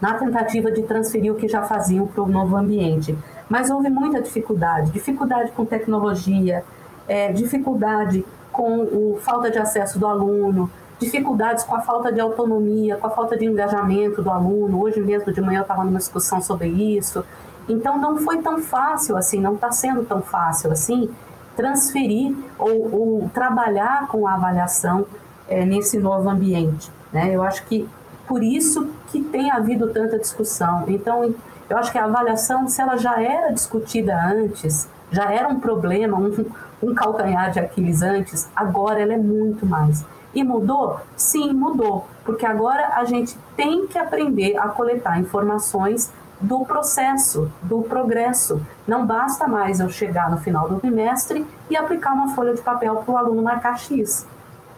na 0.00 0.14
tentativa 0.14 0.72
de 0.72 0.84
transferir 0.84 1.30
o 1.30 1.34
que 1.34 1.46
já 1.46 1.64
faziam 1.64 2.06
para 2.06 2.22
o 2.22 2.26
novo 2.26 2.56
ambiente. 2.56 3.14
Mas 3.46 3.70
houve 3.70 3.90
muita 3.90 4.22
dificuldade, 4.22 4.90
dificuldade 4.90 5.52
com 5.52 5.66
tecnologia, 5.66 6.64
é, 7.06 7.30
dificuldade 7.30 8.24
com 8.50 8.84
o 8.84 9.18
falta 9.20 9.50
de 9.50 9.58
acesso 9.58 9.98
do 9.98 10.06
aluno, 10.06 10.70
dificuldades 10.98 11.62
com 11.62 11.76
a 11.76 11.82
falta 11.82 12.10
de 12.10 12.20
autonomia, 12.20 12.96
com 12.96 13.06
a 13.06 13.10
falta 13.10 13.36
de 13.36 13.44
engajamento 13.44 14.22
do 14.22 14.30
aluno. 14.30 14.80
Hoje 14.80 14.98
mesmo 14.98 15.30
de 15.30 15.42
manhã 15.42 15.58
eu 15.58 15.62
estava 15.62 15.84
numa 15.84 15.98
discussão 15.98 16.40
sobre 16.40 16.68
isso. 16.68 17.22
Então 17.68 17.98
não 17.98 18.18
foi 18.18 18.42
tão 18.42 18.60
fácil 18.60 19.16
assim, 19.16 19.40
não 19.40 19.54
está 19.54 19.70
sendo 19.72 20.04
tão 20.04 20.20
fácil 20.20 20.70
assim 20.70 21.10
transferir 21.56 22.34
ou, 22.58 22.94
ou 22.94 23.30
trabalhar 23.32 24.08
com 24.08 24.26
a 24.26 24.34
avaliação 24.34 25.06
é, 25.48 25.64
nesse 25.64 25.98
novo 25.98 26.28
ambiente. 26.28 26.90
Né? 27.12 27.34
Eu 27.34 27.42
acho 27.42 27.64
que 27.66 27.88
por 28.26 28.42
isso 28.42 28.90
que 29.08 29.22
tem 29.22 29.50
havido 29.50 29.88
tanta 29.92 30.18
discussão. 30.18 30.84
Então 30.88 31.34
eu 31.68 31.78
acho 31.78 31.92
que 31.92 31.98
a 31.98 32.04
avaliação, 32.04 32.68
se 32.68 32.80
ela 32.80 32.96
já 32.96 33.20
era 33.20 33.52
discutida 33.52 34.14
antes, 34.14 34.88
já 35.10 35.32
era 35.32 35.48
um 35.48 35.60
problema, 35.60 36.18
um, 36.18 36.44
um 36.82 36.94
calcanhar 36.94 37.50
de 37.50 37.60
Aquiles 37.60 38.02
antes, 38.02 38.48
agora 38.54 39.00
ela 39.00 39.14
é 39.14 39.18
muito 39.18 39.64
mais. 39.64 40.04
E 40.34 40.42
mudou? 40.42 41.00
Sim, 41.16 41.52
mudou, 41.52 42.06
porque 42.24 42.44
agora 42.44 42.94
a 42.96 43.04
gente 43.04 43.38
tem 43.56 43.86
que 43.86 43.96
aprender 43.96 44.56
a 44.58 44.68
coletar 44.68 45.20
informações 45.20 46.12
do 46.40 46.64
processo, 46.64 47.50
do 47.62 47.82
progresso. 47.82 48.60
Não 48.86 49.06
basta 49.06 49.46
mais 49.46 49.80
eu 49.80 49.88
chegar 49.88 50.30
no 50.30 50.38
final 50.38 50.68
do 50.68 50.76
bimestre 50.76 51.46
e 51.70 51.76
aplicar 51.76 52.12
uma 52.12 52.34
folha 52.34 52.54
de 52.54 52.60
papel 52.60 52.96
para 52.96 53.14
o 53.14 53.16
aluno 53.16 53.42
marcar 53.42 53.78
X. 53.78 54.26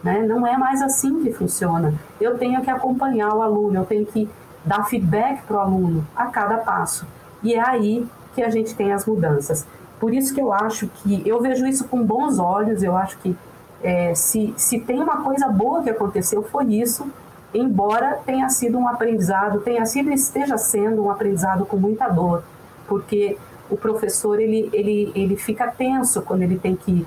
Né? 0.03 0.21
Não 0.21 0.45
é 0.45 0.57
mais 0.57 0.81
assim 0.81 1.21
que 1.23 1.33
funciona. 1.33 1.93
Eu 2.21 2.37
tenho 2.37 2.61
que 2.61 2.69
acompanhar 2.69 3.33
o 3.33 3.41
aluno, 3.41 3.77
eu 3.79 3.85
tenho 3.85 4.05
que 4.05 4.29
dar 4.63 4.85
feedback 4.85 5.43
para 5.43 5.57
o 5.57 5.59
aluno 5.59 6.07
a 6.15 6.27
cada 6.27 6.57
passo. 6.57 7.05
E 7.41 7.53
é 7.53 7.67
aí 7.67 8.07
que 8.35 8.43
a 8.43 8.49
gente 8.49 8.75
tem 8.75 8.93
as 8.93 9.05
mudanças. 9.05 9.65
Por 9.99 10.13
isso 10.13 10.33
que 10.33 10.41
eu 10.41 10.53
acho 10.53 10.87
que 10.87 11.27
eu 11.27 11.41
vejo 11.41 11.65
isso 11.65 11.87
com 11.87 12.03
bons 12.03 12.37
olhos, 12.37 12.83
eu 12.83 12.95
acho 12.95 13.17
que 13.17 13.35
é, 13.81 14.13
se, 14.13 14.53
se 14.57 14.79
tem 14.79 15.01
uma 15.01 15.23
coisa 15.23 15.47
boa 15.47 15.81
que 15.81 15.89
aconteceu, 15.89 16.43
foi 16.43 16.65
isso, 16.65 17.11
embora 17.57 18.19
tenha 18.25 18.49
sido 18.49 18.77
um 18.77 18.87
aprendizado, 18.87 19.61
tenha 19.61 19.85
sido 19.85 20.09
e 20.09 20.13
esteja 20.13 20.57
sendo 20.57 21.03
um 21.03 21.11
aprendizado 21.11 21.65
com 21.65 21.77
muita 21.77 22.07
dor, 22.07 22.43
porque 22.87 23.37
o 23.69 23.77
professor 23.77 24.39
ele, 24.39 24.69
ele, 24.71 25.11
ele 25.15 25.35
fica 25.35 25.67
tenso 25.67 26.21
quando 26.21 26.41
ele 26.41 26.57
tem 26.57 26.75
que 26.75 27.05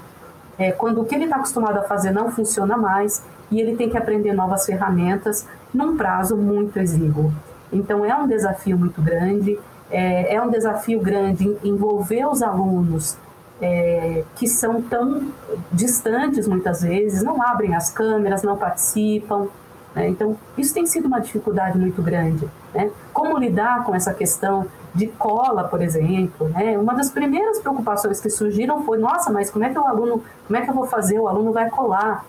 é, 0.58 0.72
quando 0.72 1.00
o 1.00 1.04
que 1.06 1.14
ele 1.14 1.24
está 1.24 1.36
acostumado 1.36 1.78
a 1.78 1.82
fazer 1.84 2.10
não 2.10 2.30
funciona 2.30 2.76
mais 2.76 3.24
e 3.50 3.60
ele 3.60 3.76
tem 3.76 3.88
que 3.88 3.96
aprender 3.96 4.34
novas 4.34 4.66
ferramentas 4.66 5.46
num 5.72 5.96
prazo 5.96 6.36
muito 6.36 6.78
exíguo. 6.78 7.32
Então 7.72 8.04
é 8.04 8.14
um 8.14 8.26
desafio 8.26 8.78
muito 8.78 9.00
grande, 9.00 9.58
é, 9.90 10.34
é 10.34 10.42
um 10.42 10.50
desafio 10.50 11.00
grande 11.00 11.56
envolver 11.64 12.26
os 12.26 12.42
alunos 12.42 13.16
é, 13.60 14.24
que 14.36 14.46
são 14.46 14.82
tão 14.82 15.32
distantes 15.72 16.46
muitas 16.46 16.82
vezes, 16.82 17.22
não 17.22 17.42
abrem 17.42 17.74
as 17.74 17.90
câmeras, 17.90 18.42
não 18.42 18.56
participam, 18.56 19.48
né? 19.94 20.09
Então, 20.09 20.37
isso 20.57 20.72
tem 20.72 20.87
sido 20.87 21.07
uma 21.07 21.20
dificuldade 21.20 21.79
muito 21.79 22.00
grande. 22.03 22.48
Né? 22.74 22.90
Como 23.12 23.37
lidar 23.38 23.85
com 23.85 23.94
essa 23.94 24.14
questão 24.14 24.66
de 24.94 25.07
cola, 25.09 25.64
por 25.64 25.83
exemplo? 25.83 26.48
Né? 26.48 26.79
Uma 26.79 26.94
das 26.94 27.11
primeiras 27.11 27.59
preocupações 27.59 28.20
que 28.20 28.31
surgiram 28.31 28.85
foi: 28.85 28.98
nossa, 28.98 29.31
mas 29.31 29.50
como 29.50 29.64
é 29.64 29.70
que 29.70 29.79
o 29.79 29.87
aluno, 29.87 30.22
como 30.46 30.57
é 30.57 30.62
que 30.62 30.70
eu 30.70 30.74
vou 30.74 30.87
fazer? 30.87 31.18
O 31.18 31.29
aluno 31.29 31.53
vai 31.53 31.68
colar. 31.70 32.24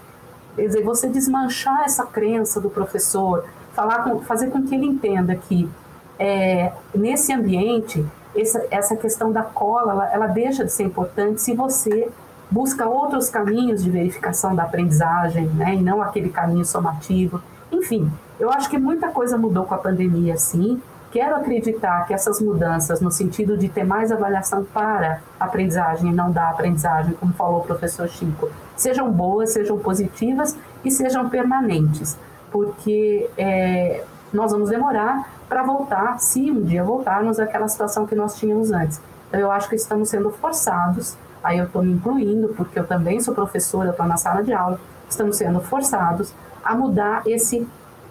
Quer 0.55 0.67
dizer, 0.67 0.83
você 0.83 1.07
desmanchar 1.07 1.83
essa 1.85 2.05
crença 2.05 2.59
do 2.59 2.69
professor, 2.69 3.45
falar 3.73 4.03
com, 4.03 4.19
fazer 4.19 4.49
com 4.49 4.61
que 4.63 4.75
ele 4.75 4.85
entenda 4.85 5.35
que 5.35 5.69
é, 6.19 6.73
nesse 6.93 7.31
ambiente 7.31 8.05
essa, 8.35 8.65
essa 8.69 8.95
questão 8.95 9.31
da 9.31 9.43
cola 9.43 9.91
ela, 9.91 10.13
ela 10.13 10.27
deixa 10.27 10.63
de 10.63 10.71
ser 10.71 10.83
importante 10.83 11.41
se 11.41 11.53
você 11.53 12.09
busca 12.49 12.87
outros 12.87 13.29
caminhos 13.29 13.81
de 13.81 13.89
verificação 13.89 14.53
da 14.53 14.63
aprendizagem, 14.63 15.47
né, 15.47 15.75
e 15.75 15.81
não 15.81 16.01
aquele 16.01 16.29
caminho 16.29 16.65
somativo. 16.65 17.41
Enfim, 17.71 18.11
eu 18.39 18.51
acho 18.51 18.69
que 18.69 18.77
muita 18.77 19.09
coisa 19.09 19.37
mudou 19.37 19.65
com 19.65 19.73
a 19.73 19.77
pandemia, 19.77 20.37
sim. 20.37 20.81
Quero 21.11 21.35
acreditar 21.35 22.05
que 22.05 22.13
essas 22.13 22.39
mudanças, 22.41 23.01
no 23.01 23.11
sentido 23.11 23.57
de 23.57 23.67
ter 23.67 23.83
mais 23.83 24.11
avaliação 24.11 24.63
para 24.63 25.21
aprendizagem 25.39 26.11
e 26.11 26.13
não 26.13 26.31
da 26.31 26.49
aprendizagem, 26.49 27.13
como 27.13 27.33
falou 27.33 27.59
o 27.59 27.63
professor 27.63 28.07
Chico, 28.07 28.49
sejam 28.75 29.11
boas, 29.11 29.51
sejam 29.51 29.77
positivas 29.77 30.57
e 30.85 30.91
sejam 30.91 31.29
permanentes, 31.29 32.17
porque 32.49 33.29
é, 33.37 34.03
nós 34.31 34.51
vamos 34.51 34.69
demorar 34.69 35.29
para 35.49 35.63
voltar, 35.63 36.17
se 36.19 36.49
um 36.49 36.63
dia 36.63 36.83
voltarmos 36.83 37.39
àquela 37.39 37.67
situação 37.67 38.07
que 38.07 38.15
nós 38.15 38.35
tínhamos 38.35 38.71
antes. 38.71 39.01
Então, 39.27 39.39
eu 39.39 39.51
acho 39.51 39.67
que 39.67 39.75
estamos 39.75 40.09
sendo 40.09 40.31
forçados 40.31 41.17
aí 41.43 41.57
eu 41.57 41.65
estou 41.65 41.81
me 41.81 41.91
incluindo, 41.91 42.49
porque 42.49 42.79
eu 42.79 42.85
também 42.85 43.19
sou 43.19 43.33
professora, 43.33 43.89
estou 43.89 44.05
na 44.05 44.17
sala 44.17 44.43
de 44.43 44.53
aula, 44.53 44.79
estamos 45.09 45.37
sendo 45.37 45.59
forçados 45.61 46.33
a 46.63 46.75
mudar 46.75 47.23
esse, 47.25 47.67